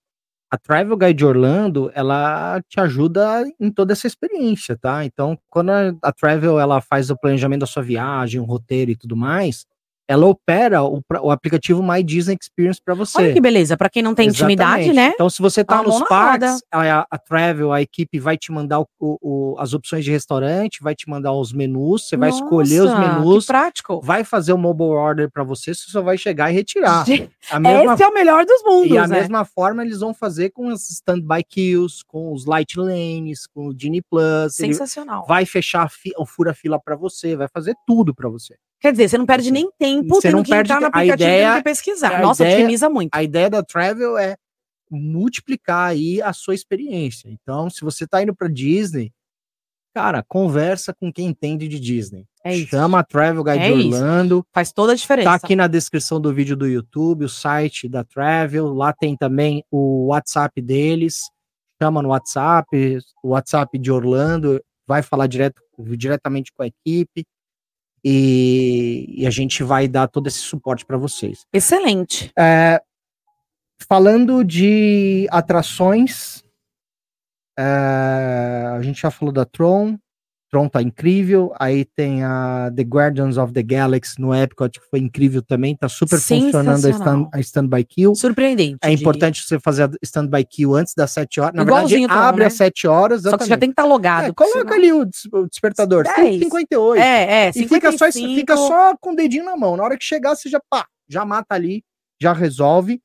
[0.51, 5.05] A Travel Guide Orlando, ela te ajuda em toda essa experiência, tá?
[5.05, 8.97] Então, quando a, a Travel ela faz o planejamento da sua viagem, o roteiro e
[8.97, 9.67] tudo mais,
[10.09, 13.19] ela opera o, o aplicativo My Disney Experience para você.
[13.19, 14.97] Olha que beleza, para quem não tem intimidade, Exatamente.
[14.97, 15.13] né?
[15.15, 18.81] Então, se você tá mão nos parques, a, a Travel, a equipe vai te mandar
[18.81, 22.91] o- o- as opções de restaurante, vai te mandar os menus, você vai escolher os
[22.91, 24.01] Nossa, menus, prático.
[24.03, 27.05] vai fazer o mobile order para você, você só vai chegar e retirar.
[27.51, 29.21] A mesma, Esse é o melhor dos mundos, e a né?
[29.21, 33.75] mesma forma eles vão fazer com os standby queues, com os light lanes, com o
[33.79, 34.55] Genie Plus.
[34.55, 35.27] Sensacional.
[35.29, 38.55] vai fechar o fura-fila para você, vai fazer tudo para você.
[38.81, 40.95] Quer dizer, você não perde nem tempo Você tendo não que perde entrar no te-
[40.95, 42.15] a aplicativo ideia- que pesquisar.
[42.17, 43.11] a Nossa, ideia- otimiza muito.
[43.13, 44.37] A ideia da Travel é
[44.91, 47.29] multiplicar aí a sua experiência.
[47.29, 49.13] Então, se você tá indo para Disney,
[49.95, 52.25] cara, conversa com quem entende de Disney.
[52.45, 52.71] É isso.
[52.71, 53.87] Chama a Travel Guide É isso.
[53.97, 54.47] Orlando.
[54.53, 55.29] Faz toda a diferença.
[55.29, 58.73] Tá aqui na descrição do vídeo do YouTube, o site da Travel.
[58.73, 61.23] Lá tem também o WhatsApp deles.
[61.83, 64.63] Chama no WhatsApp, o WhatsApp de Orlando.
[64.87, 65.61] Vai falar direto,
[65.97, 67.25] diretamente com a equipe.
[68.05, 71.47] E, e a gente vai dar todo esse suporte para vocês.
[71.53, 72.33] Excelente.
[72.39, 72.81] É,
[73.89, 76.45] falando de atrações,
[77.59, 77.63] é,
[78.77, 79.99] a gente já falou da Tron.
[80.51, 81.53] Tron tá incrível.
[81.59, 85.77] Aí tem a The Guardians of the Galaxy no Epcot, que foi incrível também.
[85.77, 88.17] Tá super funcionando a, stand, a Standby Queue.
[88.17, 88.79] Surpreendente.
[88.83, 91.55] É importante você fazer a Standby Queue antes das 7 horas.
[91.55, 92.47] Na Igualzinho verdade, Tron, abre né?
[92.47, 93.23] às 7 horas.
[93.23, 93.61] Só que já exatamente.
[93.61, 94.25] tem que estar logado.
[94.27, 96.05] É, coloca ali o, o despertador.
[96.05, 96.43] 10.
[96.45, 97.01] 58.
[97.01, 97.51] É, é.
[97.51, 98.35] E fica só, 55.
[98.35, 99.77] fica só com o dedinho na mão.
[99.77, 101.83] Na hora que chegar, você já, pá, já mata ali,
[102.21, 103.01] já resolve.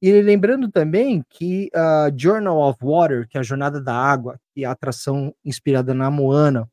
[0.00, 4.64] E lembrando também que a Journal of Water, que é a Jornada da Água, que
[4.64, 6.68] é a atração inspirada na Moana,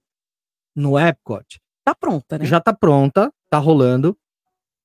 [0.75, 2.45] no Epcot, Tá pronta, né?
[2.45, 4.17] já tá pronta, tá rolando.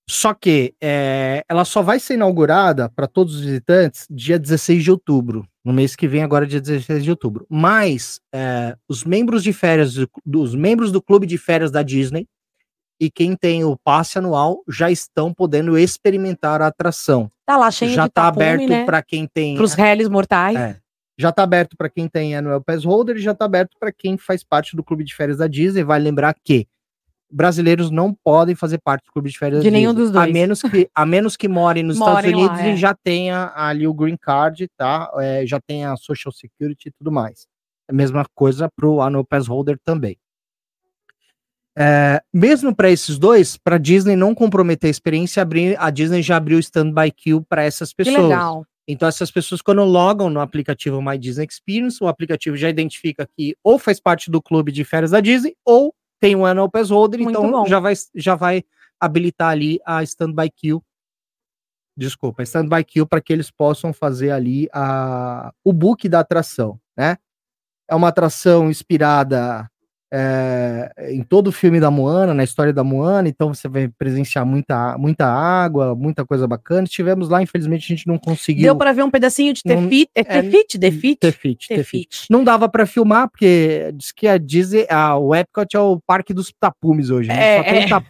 [0.09, 4.91] Só que é, ela só vai ser inaugurada para todos os visitantes dia 16 de
[4.91, 7.47] outubro, no mês que vem, agora dia 16 de outubro.
[7.49, 12.27] Mas é, os membros de férias, do- dos membros do clube de férias da Disney
[13.01, 17.31] e quem tem o passe anual já estão podendo experimentar a atração.
[17.47, 18.85] Tá lá cheio já de tá tapume, aberto né?
[18.85, 20.57] para quem tem Pros réis mortais.
[20.57, 20.79] é.
[21.19, 24.17] Já tá aberto para quem tem Annual Pass Holder e já tá aberto para quem
[24.17, 25.85] faz parte do clube de férias da Disney.
[25.85, 26.67] Vai lembrar que
[27.31, 30.31] brasileiros não podem fazer parte do clube de férias De da nenhum Disney, dos dois.
[30.31, 32.73] A menos que, a menos que morem nos Estados lá, Unidos é.
[32.73, 35.11] e já tenha ali o green card, tá?
[35.19, 37.47] É, já tem a Social Security e tudo mais.
[37.87, 40.17] A mesma coisa pro Annual Pass Holder também.
[41.83, 46.37] É, mesmo para esses dois, para Disney não comprometer a experiência, abrir, a Disney já
[46.37, 48.23] abriu o standby queue para essas Que pessoas.
[48.23, 48.67] legal.
[48.87, 53.57] Então, essas pessoas, quando logam no aplicativo My Disney Experience, o aplicativo já identifica que
[53.65, 57.19] ou faz parte do clube de férias da Disney, ou tem um Annual Pass Holder,
[57.21, 57.67] Muito então bom.
[57.67, 58.63] já vai, já vai
[59.01, 60.81] habilitar ali a Standby Queue.
[61.97, 66.79] Desculpa, a Standby Queue para que eles possam fazer ali a, o book da atração,
[66.95, 67.17] né?
[67.89, 69.71] É uma atração inspirada
[70.13, 74.45] é, em todo o filme da Moana, na história da Moana, então você vai presenciar
[74.45, 76.85] muita, muita água, muita coisa bacana.
[76.85, 78.65] Estivemos lá, infelizmente a gente não conseguiu.
[78.65, 80.11] Deu pra ver um pedacinho de Tefit.
[80.15, 80.79] É é, Tefit?
[80.79, 81.69] Tefit, Tefit.
[81.69, 82.27] Tefit.
[82.29, 86.35] Não dava pra filmar, porque diz que a Disney, a, o Epcot é o parque
[86.35, 87.29] dos tapumes hoje.
[87.29, 87.57] né?
[87.57, 87.89] É, só, tem é.
[87.89, 88.07] tap-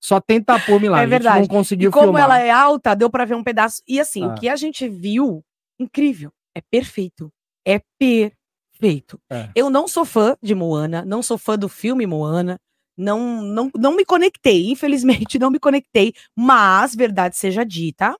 [0.00, 0.98] só tem tapume lá.
[0.98, 1.38] É a gente verdade.
[1.38, 2.22] não E conseguiu como filmar.
[2.22, 3.82] ela é alta, deu pra ver um pedaço.
[3.88, 4.28] E assim, Ah.
[4.28, 5.42] o que a gente viu,
[5.80, 6.30] incrível.
[6.56, 7.30] É perfeito.
[7.66, 8.36] É perfeito.
[9.30, 9.48] É.
[9.54, 12.58] Eu não sou fã de Moana, não sou fã do filme Moana.
[12.96, 18.14] Não, não, não me conectei, infelizmente não me conectei, mas verdade seja dita,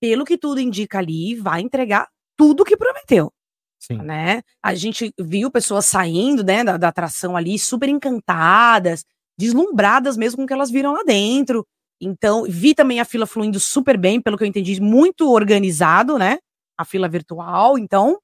[0.00, 2.06] pelo que tudo indica ali, vai entregar
[2.36, 3.32] tudo que prometeu
[3.80, 3.96] Sim.
[3.96, 4.42] né?
[4.62, 9.04] A gente viu pessoas saindo, né, da, da atração ali, super encantadas,
[9.38, 11.66] deslumbradas mesmo com o que elas viram lá dentro.
[12.00, 16.38] Então, vi também a fila fluindo super bem, pelo que eu entendi, muito organizado, né?
[16.78, 17.78] A fila virtual.
[17.78, 18.18] Então,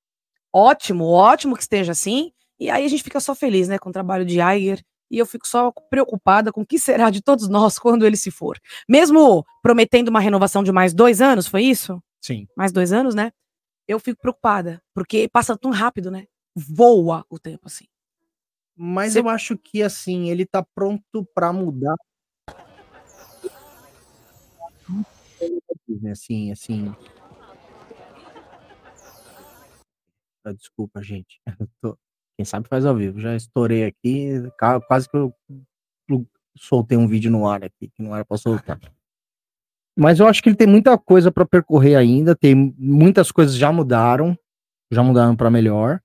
[0.57, 2.33] ótimo, ótimo que esteja assim.
[2.59, 4.83] E aí a gente fica só feliz, né, com o trabalho de Iger.
[5.11, 8.31] E eu fico só preocupada com o que será de todos nós quando ele se
[8.31, 8.59] for.
[8.89, 12.03] Mesmo prometendo uma renovação de mais dois anos, foi isso?
[12.21, 12.49] Sim.
[12.57, 13.31] mais dois anos, né?
[13.87, 16.27] Eu fico preocupada, porque passa tão rápido, né?
[16.57, 17.85] Voa o tempo, assim.
[18.75, 21.95] Mas Cê- eu acho que, assim, ele tá pronto pra mudar.
[26.11, 26.89] Assim, assim.
[26.89, 26.97] Ah,
[30.53, 31.41] Desculpa, gente.
[31.83, 31.97] Tô-
[32.39, 33.19] Quem sabe faz ao vivo.
[33.21, 34.31] Já estourei aqui,
[34.89, 35.35] quase que eu
[36.59, 38.79] soltei um vídeo no ar aqui, que não era pra soltar.
[39.99, 43.73] Mas eu acho que ele tem muita coisa para percorrer ainda, tem muitas coisas já
[43.73, 44.39] mudaram,
[44.91, 46.01] já mudaram para melhor.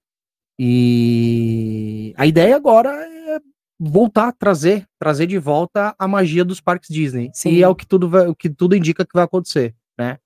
[0.60, 3.40] E a ideia agora é
[3.80, 7.32] voltar a trazer, trazer de volta a magia dos parques Disney.
[7.34, 7.50] Sim.
[7.52, 10.18] E é o que tudo vai, o que tudo indica que vai acontecer, né?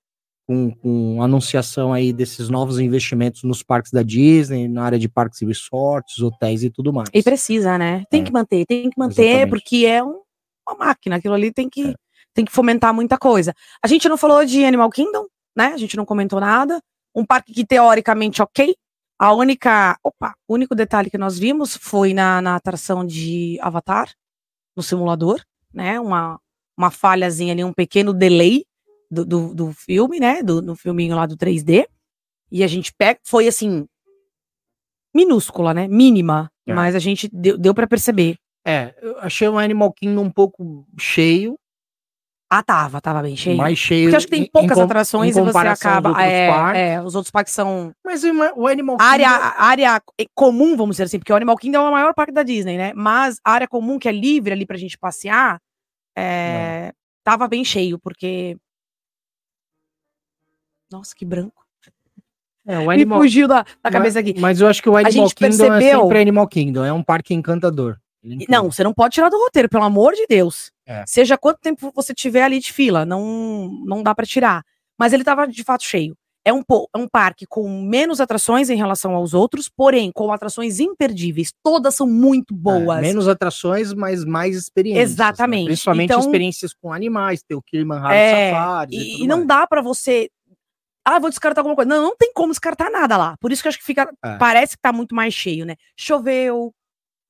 [0.48, 5.42] Com, com anunciação aí desses novos investimentos nos parques da Disney, na área de parques
[5.42, 7.10] e resorts, hotéis e tudo mais.
[7.12, 8.04] E precisa, né?
[8.12, 8.24] Tem É.
[8.24, 9.50] que manter, tem que manter, Exatamente.
[9.50, 10.22] porque é um-
[10.70, 11.16] uma máquina.
[11.16, 11.96] Aquilo ali tem que, É.
[12.34, 13.56] tem que fomentar muita coisa.
[13.84, 15.26] A gente não falou de Animal Kingdom,
[15.58, 15.68] né?
[15.74, 16.80] A gente não comentou nada.
[17.16, 18.76] Um parque que teoricamente ok.
[19.18, 24.12] A única, opa, o único detalhe que nós vimos foi na, na atração de Avatar,
[24.78, 25.42] no simulador,
[25.74, 26.00] né?
[26.00, 26.40] Uma,
[26.78, 28.64] uma falhazinha ali, um pequeno delay
[29.10, 30.42] do, do, do filme, né?
[30.44, 31.86] Do, no filminho lá do 3D.
[32.52, 33.88] E a gente pega, foi assim,
[35.14, 35.88] minúscula, né?
[35.88, 36.50] Mínima.
[36.68, 36.74] É.
[36.74, 38.38] Mas a gente deu, deu para perceber.
[38.66, 41.56] É, eu achei o Animal Kingdom um pouco cheio,
[42.50, 43.58] Ah, tava, tava bem cheio.
[43.58, 44.06] mais cheio.
[44.06, 46.10] Porque acho que tem em- poucas em atrações em e você acaba.
[46.10, 46.48] outros É,
[46.94, 50.02] é, os outros parques são Mas o Animal área, Kingdom- área
[50.34, 52.92] comum, vamos dizer assim, porque o Animal Kingdom é o maior parque da Disney, né?
[52.96, 55.60] Mas a área comum, que é livre ali pra gente passear,
[56.18, 56.92] é,
[57.24, 58.58] tava bem cheio, porque.
[60.92, 61.64] Nossa, que branco.
[62.68, 64.34] É, o Me Animal, fugiu da, da cabeça aqui.
[64.40, 67.34] Mas eu acho que o Animal Kingdom é percebeu- sempre Animal Kingdom, é um parque
[67.34, 67.98] encantador.
[68.24, 68.46] É.
[68.50, 70.72] Não, você não pode tirar do roteiro, pelo amor de Deus.
[70.88, 71.04] É.
[71.06, 74.64] Seja quanto tempo você tiver ali de fila, não, não dá pra tirar.
[74.98, 76.18] Mas ele tava de fato cheio.
[76.48, 76.62] É um,
[76.96, 81.52] é um parque com menos atrações em relação aos outros, porém com atrações imperdíveis.
[81.64, 83.00] Todas são muito boas.
[83.00, 85.10] É, menos atrações, mas mais experiências.
[85.10, 85.14] né?
[85.14, 85.66] Exatamente.
[85.66, 88.96] Principalmente Então- experiências com animais, tem o Kilimanjaro É, Safari.
[88.96, 90.30] E, e não dá pra você.
[91.06, 91.88] Ah, vou descartar alguma coisa.
[91.88, 93.38] Não, não tem como descartar nada lá.
[93.40, 94.12] Por isso que acho que fica.
[94.24, 94.38] É.
[94.38, 95.76] Parece que tá muito mais cheio, né?
[95.96, 96.74] Choveu,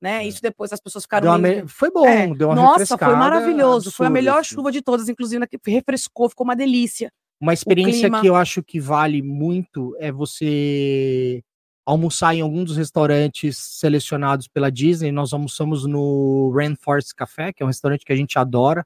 [0.00, 0.24] né?
[0.24, 0.26] É.
[0.26, 1.38] Isso depois as pessoas ficaram.
[1.38, 3.92] Meio- me- Foi bom, É, deu uma Nossa, foi maravilhoso.
[3.92, 4.54] foi a melhor assim.
[4.54, 7.10] chuva de todas, inclusive, na que refrescou, ficou uma delícia.
[7.40, 11.42] Uma experiência que eu acho que vale muito é você
[11.84, 15.12] almoçar em algum dos restaurantes selecionados pela Disney.
[15.12, 18.84] Nós almoçamos no Rainforest Café, que é um restaurante que a gente adora,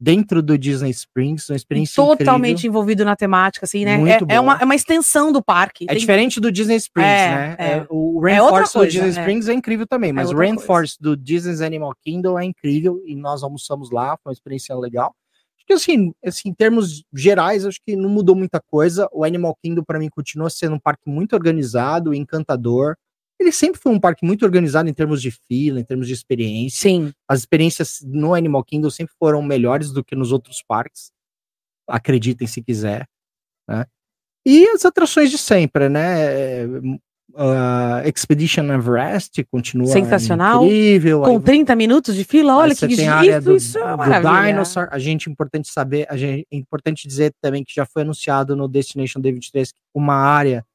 [0.00, 2.70] dentro do Disney Springs, uma experiência Totalmente incrível.
[2.70, 3.98] envolvido na temática, assim, né?
[3.98, 5.84] Muito É, é, uma, é uma extensão do parque.
[5.84, 7.56] É Tem- diferente do Disney Springs, É, né?
[7.58, 7.70] é.
[7.78, 9.10] É, o É Rainforest do coisa, Disney é.
[9.10, 13.42] Springs é incrível também, mas o Rainforest do Disney's Animal Kingdom é incrível e nós
[13.42, 15.14] almoçamos lá, foi uma experiência legal.
[15.58, 19.06] Acho que assim, assim, em termos gerais, acho que não mudou muita coisa.
[19.12, 22.96] O Animal Kingdom para mim continua sendo um parque muito organizado, encantador.
[23.40, 26.78] Ele sempre foi um parque muito organizado em termos de fila, em termos de experiência.
[26.78, 27.10] Sim.
[27.26, 31.10] As experiências no Animal Kingdom sempre foram melhores do que nos outros parques.
[31.88, 33.08] Acreditem se quiser.
[33.66, 33.86] Né?
[34.46, 36.66] E as atrações de sempre, né?
[37.32, 40.64] Uh, Expedition Everest continua Sensacional.
[40.64, 41.22] incrível.
[41.22, 44.46] Com Aí 30 minutos de fila, olha que tem área do, isso é do.
[44.46, 44.88] Dinosaur.
[44.90, 48.54] A gente é importante saber, a gente, é importante dizer também que já foi anunciado
[48.54, 50.66] no Destination D23 uma área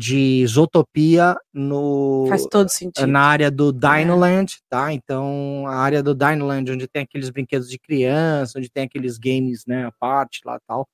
[0.00, 3.06] de isotopia no Faz todo sentido.
[3.06, 4.90] na área do Dinoland, tá?
[4.94, 9.66] Então, a área do Dinoland, onde tem aqueles brinquedos de criança, onde tem aqueles games,
[9.66, 10.88] né, a parte lá e tal.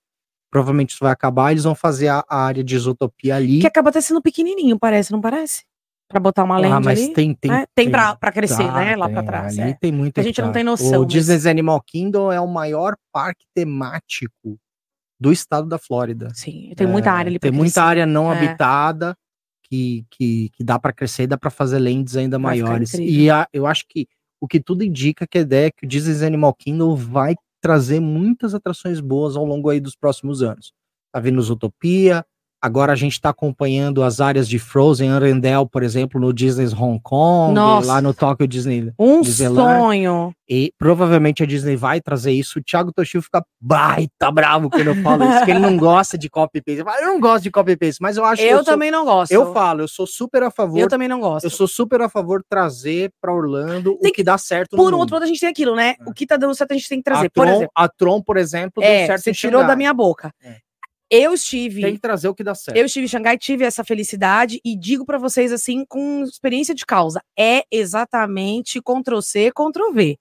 [0.51, 3.61] Provavelmente isso vai acabar, eles vão fazer a, a área de isotopia ali.
[3.61, 5.63] Que acaba até sendo pequenininho, parece, não parece?
[6.09, 7.13] Pra botar uma lente ah, mas ali.
[7.13, 7.65] tem tem né?
[7.75, 8.97] tem pra, pra crescer, tá, né?
[8.97, 9.59] Lá tem, pra trás.
[9.59, 9.75] Ali é.
[9.75, 12.97] tem muito A gente não tem noção, O mas- Disney's Animal Kingdom é o maior
[13.13, 14.59] parque temático
[15.19, 16.29] do estado da Flórida.
[16.35, 17.89] Sim, tem muita É, área ali pra Tem muita crescer.
[17.89, 18.37] área não É.
[18.37, 19.17] habitada
[19.63, 22.95] que, que, que dá para crescer e dá para fazer lands ainda Vai maiores.
[22.95, 24.07] E a- eu acho que
[24.41, 27.35] o que tudo indica é que a ideia é que o Disney's Animal Kingdom vai
[27.61, 30.73] trazer muitas atrações boas ao longo aí dos próximos anos.
[31.13, 32.25] Tá vindo Zootopia,
[32.61, 37.01] agora a gente está acompanhando as áreas de Frozen, Arendelle, por exemplo, no Disney's Hong
[37.03, 37.89] Kong, Nossa.
[37.89, 38.93] lá no Tokyo Disney.
[38.99, 39.81] Um Disneyland.
[39.81, 40.33] sonho.
[40.49, 42.61] E provavelmente a Disney vai trazer isso.
[42.61, 46.29] O Thiago Toshio fica baita bravo quando eu falo isso, que ele não gosta de
[46.31, 46.81] copy-paste.
[46.81, 49.05] Eu Eu não gosto de copy-paste, mas eu acho que Eu eu sou- também não
[49.05, 49.33] gosto.
[49.33, 50.79] eu falo, eu sou super a favor.
[50.79, 51.45] Eu também não gosto.
[51.45, 54.95] Eu sou super a favor de trazer para Orlando Tem o que dá certo Por
[54.95, 55.95] um outro lado, a gente tem aquilo, né?
[56.01, 56.09] É.
[56.09, 57.27] O que tá dando certo, a gente tem que trazer.
[57.27, 59.93] a Por Tron, exemplo, a Tron, por exemplo, deu é, certo você tirou da minha
[59.93, 60.33] boca.
[60.43, 60.57] É.
[61.11, 61.83] Eu estive.
[61.83, 62.77] Tem que trazer o que dá certo.
[62.77, 66.85] Eu estive em Xangai, tive essa felicidade e digo pra vocês assim, com experiência de
[66.85, 70.19] causa, é exatamente Ctrl C, Ctrl V.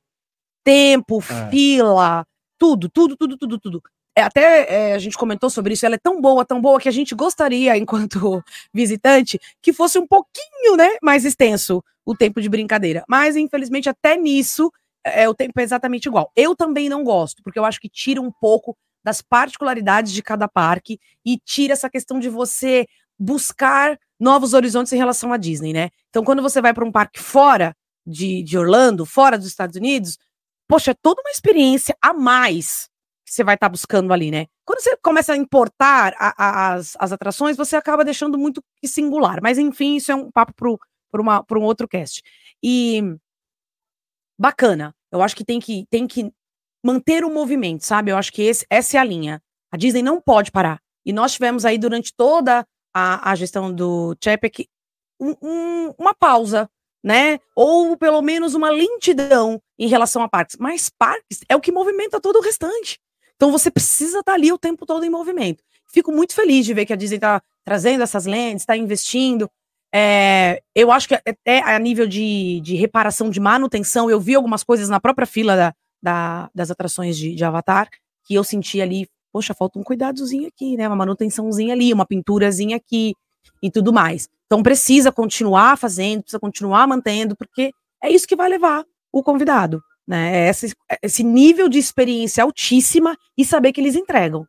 [0.63, 1.49] Tempo, É.
[1.49, 2.25] fila,
[2.59, 3.81] tudo, tudo, tudo, tudo, tudo.
[4.17, 6.87] É, até é, a gente comentou sobre isso, ela é tão boa, tão boa que
[6.87, 12.47] a gente gostaria, enquanto visitante, que fosse um pouquinho, né, mais extenso o tempo de
[12.47, 13.03] brincadeira.
[13.09, 14.71] Mas infelizmente até nisso
[15.03, 16.31] é, o tempo é exatamente igual.
[16.35, 18.75] Eu também não gosto, porque eu acho que tira um pouco
[19.05, 22.87] das particularidades de cada parque e tira essa questão de você
[23.19, 25.91] buscar novos horizontes em relação à Disney, né?
[26.09, 27.75] Então, quando você vai para um parque fora
[28.05, 30.17] de, de Orlando, fora dos Estados Unidos,
[30.67, 32.89] poxa, é toda uma experiência a mais.
[33.27, 34.47] você vai estar buscando ali, né?
[34.65, 38.87] Quando você começa a importar a- a- as, as atrações, você acaba deixando muito que
[38.87, 39.39] singular.
[39.41, 42.21] Mas, enfim, isso é um papo para um outro cast.
[42.63, 43.01] E
[44.39, 44.93] bacana.
[45.11, 46.31] Eu acho que tem que, tem que
[46.85, 48.11] manter o movimento, sabe?
[48.11, 49.41] Eu acho que esse- essa é a linha.
[49.71, 50.79] A Disney não pode parar.
[51.03, 52.63] E nós tivemos aí durante toda
[52.93, 54.67] a, a gestão do Chapek
[55.19, 56.69] um- um- uma pausa,
[57.03, 57.39] né?
[57.55, 60.57] Ou pelo menos uma lentidão em relação a parques.
[60.59, 62.99] Mas parques é o que movimenta todo o restante.
[63.35, 65.63] Então você precisa estar ali o tempo todo em movimento.
[65.91, 69.49] Fico muito feliz de ver que a Disney está trazendo essas lentes, está investindo.
[69.93, 74.63] É, eu acho que até a nível de, de reparação, de manutenção, eu vi algumas
[74.63, 75.73] coisas na própria fila da,
[76.05, 77.89] da- das atrações de, de Avatar
[78.25, 80.87] que eu senti ali, poxa, falta um cuidadozinho aqui, né?
[80.87, 83.13] Uma manutençãozinha ali, uma pinturazinha aqui
[83.61, 84.29] e tudo mais.
[84.45, 87.71] Então precisa continuar fazendo, precisa continuar mantendo, porque
[88.03, 90.45] é isso que vai levar o convidado, né?
[90.45, 94.45] É Esse, esse nível de experiência altíssima e saber que eles entregam.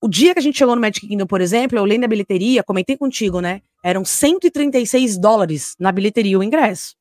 [0.00, 2.62] O dia que a gente chegou no Magic Kingdom, por exemplo, eu lembro da bilheteria,
[2.62, 3.60] comentei contigo, né?
[3.84, 6.94] Eram 136 dólares na bilheteria o ingresso.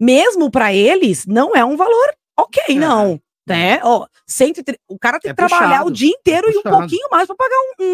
[0.00, 2.74] Mesmo para eles, não é um valor ok, É.
[2.74, 3.20] não.
[3.46, 3.78] Né?
[3.84, 6.62] Ó, 130 o cara tem É que trabalhar puxado, o dia inteiro é e um
[6.62, 7.84] pouquinho mais para pagar um,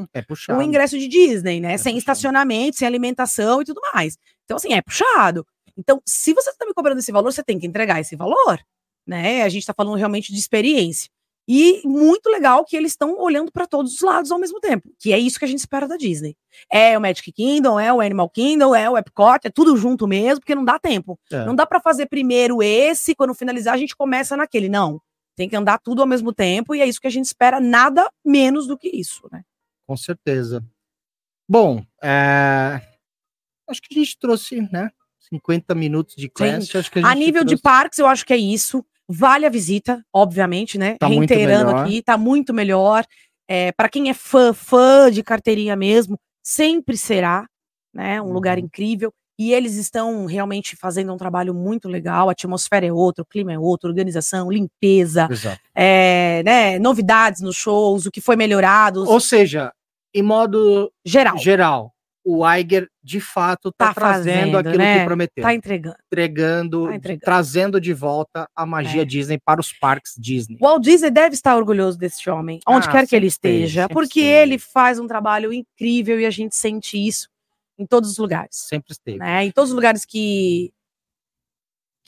[0.00, 0.58] um, É puxado.
[0.58, 1.74] o ingresso de Disney, né?
[1.74, 1.98] É sem puxado.
[1.98, 4.18] estacionamento, sem alimentação e tudo mais.
[4.44, 5.46] Então, assim, é puxado.
[5.78, 8.58] Então, se você está me cobrando esse valor, você tem que entregar esse valor,
[9.06, 9.42] né?
[9.44, 11.08] A gente está falando realmente de experiência.
[11.48, 15.12] E muito legal que eles estão olhando para todos os lados ao mesmo tempo, que
[15.12, 16.36] é isso que a gente espera da Disney.
[16.72, 20.40] É o Magic Kingdom, é o Animal Kingdom, é o Epcot, é tudo junto mesmo,
[20.40, 21.18] porque não dá tempo.
[21.30, 21.44] É.
[21.44, 24.68] Não dá para fazer primeiro esse, quando finalizar a gente começa naquele.
[24.68, 25.00] Não.
[25.36, 28.10] Tem que andar tudo ao mesmo tempo e é isso que a gente espera, nada
[28.24, 29.42] menos do que isso, né?
[29.86, 30.64] Com certeza.
[31.48, 32.80] Bom, é,
[33.68, 34.90] acho que a gente trouxe, né?
[35.30, 36.76] 50 minutos de classe.
[36.76, 38.84] Acho que A gente nível de trouxe- parques, eu acho que é isso.
[39.08, 40.96] Vale a visita, obviamente, né?
[40.98, 43.04] Tá Reiterando aqui, tá muito melhor.
[43.48, 47.46] É, para quem é fã, fã de carteirinha mesmo, sempre será,
[47.94, 48.20] né?
[48.20, 48.64] Um lugar Uhum.
[48.64, 49.12] incrível.
[49.38, 52.28] E eles estão realmente fazendo um trabalho muito legal.
[52.28, 55.28] A atmosfera é outra, o clima é outro, organização, limpeza,
[55.74, 56.78] é, né?
[56.78, 59.72] Novidades nos shows, o que foi melhorado, Ou seja,
[60.14, 61.36] em modo geral.
[61.38, 61.92] geral,
[62.28, 64.98] o Iger de fato está Tá trazendo fazendo, aquilo né?
[64.98, 65.42] que prometeu.
[65.44, 65.96] Tá entregando.
[66.06, 67.20] entregando, tá entregando.
[67.24, 69.04] trazendo de volta a magia É.
[69.04, 70.58] Disney para os parques Disney.
[70.60, 73.88] O Walt Disney deve estar orgulhoso desse homem, onde Ah, quer que ele esteve, esteja,
[73.88, 74.42] porque esteve.
[74.42, 77.28] ele faz um trabalho incrível e a gente sente isso
[77.78, 79.18] em todos os lugares, Sempre esteve.
[79.18, 79.44] né?
[79.44, 80.72] Em todos os lugares que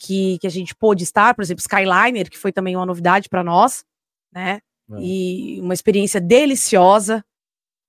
[0.00, 3.42] que, que a gente pôde estar, por exemplo, Skyliner, que foi também uma novidade para
[3.42, 3.84] nós,
[4.32, 4.60] né?
[4.92, 4.96] É.
[5.00, 7.24] E uma experiência deliciosa.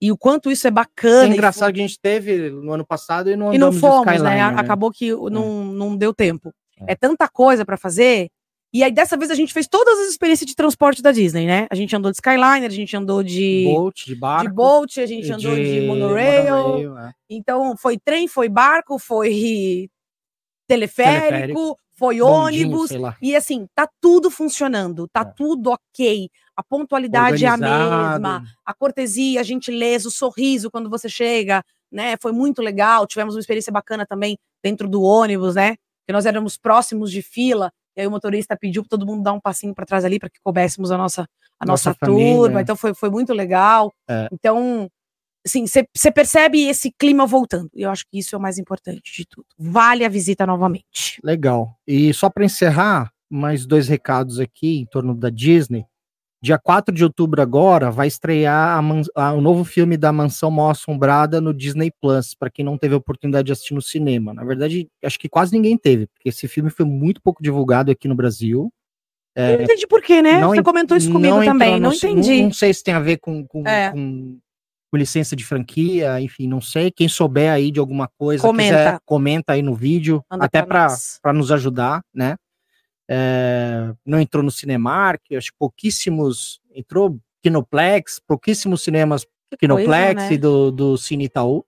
[0.01, 1.27] E o quanto isso é É bacana.
[1.29, 4.05] e engraçado que a gente teve no ano passado e não e não de fomos,
[4.05, 4.13] né?
[4.15, 6.53] Skyliner, A- Acabou que o- não, não deu tempo.
[6.87, 6.93] É.
[6.93, 6.95] É.
[6.95, 8.29] tanta coisa pra fazer.
[8.71, 11.67] E aí, dessa vez, a gente fez todas as experiências de transporte da Disney, né?
[11.71, 14.47] A gente andou de Skyliner, a gente andou de, Bolt, de barco.
[14.47, 16.97] de Bolt, a gente andou de, monorail.
[16.99, 17.11] é.
[17.29, 19.89] Então, foi trem, foi barco, foi
[20.67, 22.91] teleférico, Teleférico, foi Bondinho, ônibus.
[23.21, 25.33] E assim, tá tudo funcionando, tá É.
[25.35, 26.29] tudo ok.
[26.59, 28.11] A pontualidade é a Organizado.
[28.21, 32.17] mesma a cortesia, a gentileza, o sorriso quando você chega, né?
[32.21, 33.07] Foi muito legal.
[33.07, 35.77] Tivemos uma experiência bacana também dentro do ônibus, né?
[36.05, 39.31] Que nós éramos próximos de fila, e aí o motorista pediu para todo mundo dar
[39.31, 41.21] um passinho para trás ali para que coubéssemos a nossa
[41.57, 42.35] a Nossa nossa, família.
[42.35, 42.61] turma.
[42.61, 43.93] Então foi, foi muito legal.
[44.09, 44.27] É.
[44.31, 44.89] Então,
[45.45, 47.69] assim, você percebe esse clima voltando.
[47.73, 49.45] E eu acho que isso é o mais importante de tudo.
[49.57, 51.19] Vale a visita novamente.
[51.23, 51.73] Legal.
[51.87, 55.85] E só para encerrar, mais dois recados aqui em torno da Disney.
[56.41, 58.81] Dia 4 de outubro agora vai estrear
[59.15, 62.93] a o novo filme da Mansão Mal Assombrada no Disney Plus, para quem não teve
[62.93, 64.33] a oportunidade de assistir no cinema.
[64.33, 68.07] Na verdade, acho que quase ninguém teve, porque esse filme foi muito pouco divulgado aqui
[68.07, 68.71] no Brasil.
[69.35, 70.31] Eu não entendi por quê, né?
[70.31, 71.73] É, Não Você en- comentou isso comigo não também.
[71.75, 72.37] no Não entendi.
[72.37, 73.91] Não, não sei se tem a ver com, com, É.
[73.91, 74.37] com-
[74.91, 76.89] com licença de franquia, enfim, não sei.
[76.89, 78.75] Quem souber aí de alguma coisa, Comenta.
[78.77, 80.87] quiser, comenta aí no vídeo, Manda até para
[81.33, 82.35] nos ajudar, né?
[83.09, 89.25] É, não entrou no Cinemark, acho que pouquíssimos entrou Kinoplex, pouquíssimos cinemas
[89.59, 90.33] Kinoplex coisa, né?
[90.33, 91.65] e do, do Cine Itaú.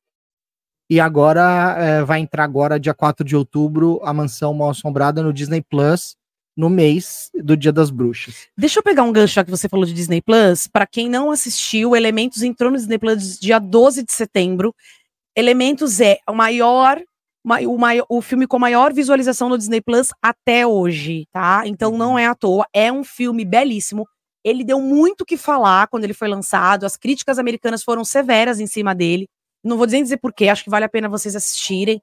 [0.90, 5.34] E agora é, vai entrar agora, dia 4 de outubro, a Mansão Mal Assombrada no
[5.34, 6.16] Disney Plus,
[6.56, 8.50] no mês do Dia das Bruxas.
[8.58, 10.68] Deixa eu pegar um gancho já que você falou de Disney Plus.
[10.68, 14.76] Para quem não assistiu, Elementos entrou no Disney Plus dia 12 de setembro.
[15.36, 17.04] Elementos é o maior, ma-
[17.44, 21.64] o, maior, o filme com maior visualização no Disney Plus até hoje, tá?
[21.66, 24.08] Então não é à toa, é um filme belíssimo.
[24.44, 26.86] Ele deu muito o que falar quando ele foi lançado.
[26.86, 29.28] As críticas americanas foram severas em cima dele.
[29.64, 32.02] Não vou dizer dizer porquê, acho que vale a pena vocês assistirem.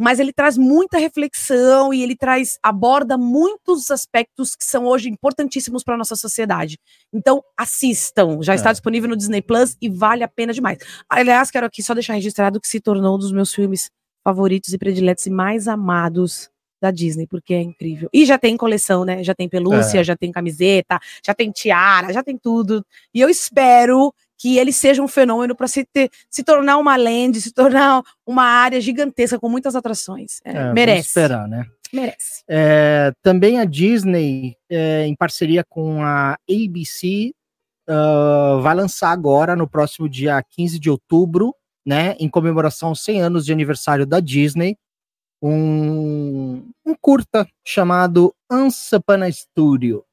[0.00, 5.82] mas ele traz muita reflexão e ele traz aborda muitos aspectos que são hoje importantíssimos
[5.82, 6.78] para nossa sociedade.
[7.12, 8.72] Então, assistam, já está É.
[8.72, 10.78] disponível no Disney Plus e vale a pena demais.
[11.10, 13.90] Aliás, quero aqui só deixar registrado que se tornou um dos meus filmes
[14.24, 16.50] favoritos e prediletos e mais amados
[16.80, 18.08] da Disney, porque é incrível.
[18.12, 19.24] E já tem coleção, né?
[19.24, 20.04] Já tem pelúcia, É.
[20.04, 22.84] já tem camiseta, já tem tiara, já tem tudo.
[23.12, 27.40] E eu espero que ele seja um fenômeno para se, ter- se tornar uma land,
[27.40, 30.40] se tornar uma área gigantesca com muitas atrações.
[30.44, 31.08] É, É, merece.
[31.08, 31.64] esperar, né?
[31.92, 32.44] Merece.
[32.48, 37.32] É, também a Disney, é, em parceria com a ABC,
[37.88, 41.54] ah, vai lançar agora, no próximo dia 15 de outubro,
[41.88, 44.76] né, em comemoração aos 100 anos de aniversário da Disney,
[45.40, 50.04] um, um curta chamado Ansapana Studio.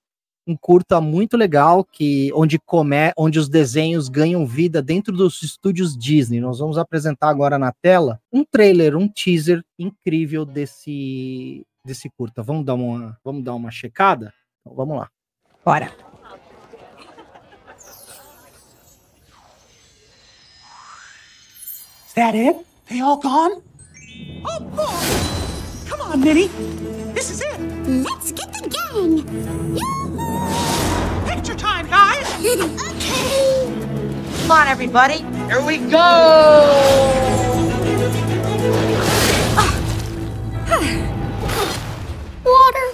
[0.48, 5.98] Um curta muito legal que onde come, onde os desenhos ganham vida dentro dos estúdios
[5.98, 6.40] Disney.
[6.40, 12.42] Nós vamos apresentar agora na tela um trailer, um teaser incrível desse desse curta.
[12.42, 14.34] Vamos dar uma, vamos dar uma checada?
[14.62, 15.10] Então, vamos lá.
[15.66, 16.15] Bora.
[22.16, 22.56] That it?
[22.88, 23.62] They all gone?
[24.46, 25.90] Oh, boy!
[25.90, 26.48] Come on, Minnie.
[27.14, 27.60] This is it.
[27.88, 29.24] Let's get the gang.
[31.28, 32.26] Picture time, guys.
[32.90, 33.74] okay.
[34.42, 35.18] Come on, everybody.
[35.48, 35.96] Here we go.
[42.46, 42.88] Water.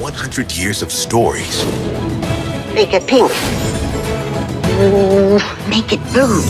[0.00, 1.64] 100 years of stories,
[2.74, 3.30] Make it pink.
[4.78, 5.38] Ooh,
[5.70, 6.42] make it blue.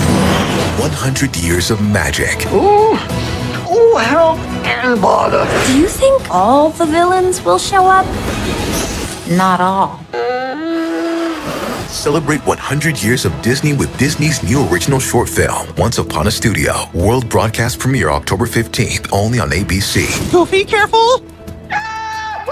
[0.83, 2.95] 100 years of magic, Ooh,
[3.71, 5.45] ooh, help and bother.
[5.67, 8.05] Do you think all the villains will show up?
[9.31, 10.01] Not all.
[11.89, 16.73] Celebrate 100 years of Disney with Disney's new original short film, Once Upon a Studio.
[16.95, 20.31] World broadcast premiere October 15th, only on ABC.
[20.33, 21.23] Goofy, careful.
[21.71, 22.45] Ah,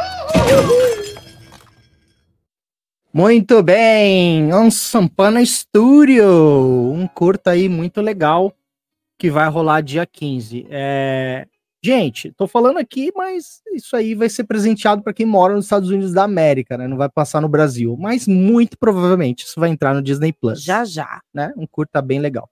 [3.16, 6.26] Muito bem, Ansampana Studio,
[6.92, 8.52] um curta aí muito legal
[9.16, 10.66] que vai rolar dia 15.
[10.68, 11.46] É...
[11.80, 15.90] Gente, tô falando aqui, mas isso aí vai ser presenteado para quem mora nos Estados
[15.90, 16.88] Unidos da América, né?
[16.88, 20.60] Não vai passar no Brasil, mas muito provavelmente isso vai entrar no Disney Plus.
[20.60, 21.20] Já, já.
[21.32, 21.52] né?
[21.56, 22.50] Um curta bem legal.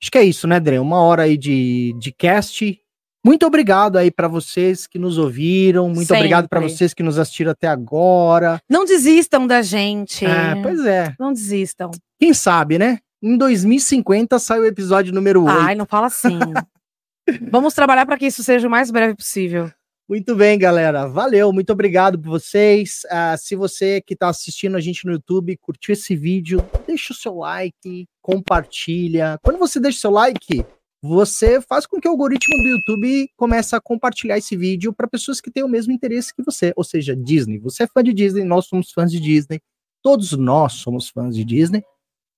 [0.00, 0.78] Acho que é isso, né, Dre?
[0.78, 2.80] Uma hora aí de, de cast.
[3.24, 5.88] Muito obrigado aí para vocês que nos ouviram.
[5.88, 6.18] Muito Sempre.
[6.18, 8.60] obrigado para vocês que nos assistiram até agora.
[8.68, 10.24] Não desistam da gente.
[10.24, 11.14] É, pois é.
[11.18, 11.90] Não desistam.
[12.18, 12.98] Quem sabe, né?
[13.22, 15.58] Em 2050 sai o episódio número 8.
[15.58, 16.38] Ai, não fala assim.
[17.50, 19.70] Vamos trabalhar para que isso seja o mais breve possível.
[20.08, 21.06] Muito bem, galera.
[21.06, 23.02] Valeu, muito obrigado por vocês.
[23.10, 27.16] Ah, se você que está assistindo a gente no YouTube curtiu esse vídeo, deixa o
[27.16, 29.38] seu like, compartilha.
[29.42, 30.64] Quando você deixa o seu like,
[31.00, 35.40] você faz com que o algoritmo do YouTube comece a compartilhar esse vídeo para pessoas
[35.40, 37.58] que têm o mesmo interesse que você, ou seja, Disney.
[37.58, 39.60] Você é fã de Disney, nós somos fãs de Disney,
[40.02, 41.84] todos nós somos fãs de Disney.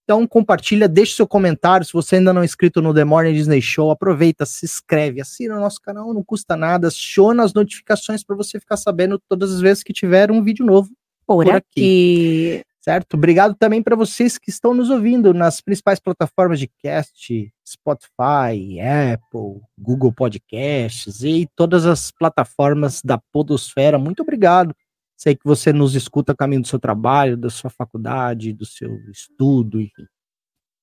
[0.04, 1.86] Então compartilha, deixe seu comentário.
[1.86, 5.56] Se você ainda não é inscrito no The Morning Disney Show, aproveita, se inscreve, assina
[5.56, 9.60] o nosso canal, não custa nada, aciona as notificações para você ficar sabendo todas as
[9.60, 10.90] vezes que tiver um vídeo novo,
[11.24, 12.62] Por, Por aqui.
[12.80, 13.14] Certo?
[13.14, 19.60] Obrigado também para vocês que estão nos ouvindo nas principais plataformas de cast, Spotify, Apple,
[19.78, 23.98] Google Podcasts e todas as plataformas da Podosfera.
[23.98, 24.74] Muito obrigado.
[25.16, 28.96] Sei que você nos escuta a caminho do seu trabalho, da sua faculdade, do seu
[29.10, 30.06] estudo, enfim.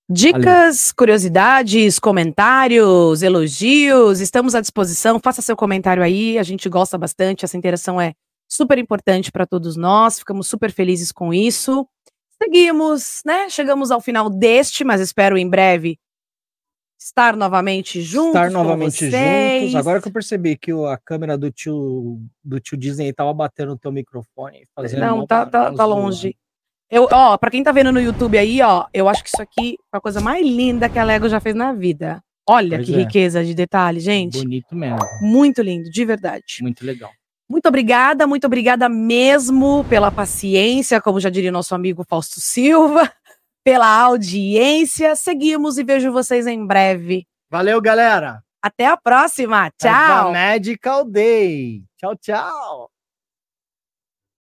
[0.10, 5.20] Dicas, curiosidades, comentários, elogios, estamos à disposição.
[5.20, 8.14] Faça seu comentário aí, a gente gosta bastante, essa interação é
[8.48, 11.88] super importante para todos nós, ficamos super felizes com isso.
[12.42, 13.50] Seguimos, né?
[13.50, 16.00] Chegamos ao final deste, mas espero em breve
[17.00, 18.36] estar novamente juntos.
[18.36, 19.76] Estar novamente juntos.
[19.76, 23.78] Agora que eu percebi que a câmera do tio, do tio Disney tava batendo no
[23.78, 24.68] teu microfone.
[24.76, 26.36] Fazendo Não, tá, tá, tá longe.
[26.90, 29.78] Eu, ó, pra quem tá vendo no YouTube aí, ó, eu acho que isso aqui
[29.94, 32.24] é a coisa mais linda que a Lego já fez na vida.
[32.50, 32.98] Olha Pois que é.
[33.00, 34.38] riqueza de detalhe, gente.
[34.38, 35.00] Bonito mesmo.
[35.22, 36.60] Muito lindo, de verdade.
[36.62, 37.12] Muito legal.
[37.50, 43.10] Muito obrigada, muito obrigada mesmo pela paciência, como já diria nosso amigo Fausto Silva,
[43.64, 45.16] pela audiência.
[45.16, 47.26] Seguimos e vejo vocês em breve.
[47.50, 48.44] Valeu, galera.
[48.62, 49.72] Até a próxima.
[49.80, 50.34] Tchau.
[50.34, 51.84] Magical Day.
[51.98, 52.97] Tchau, tchau.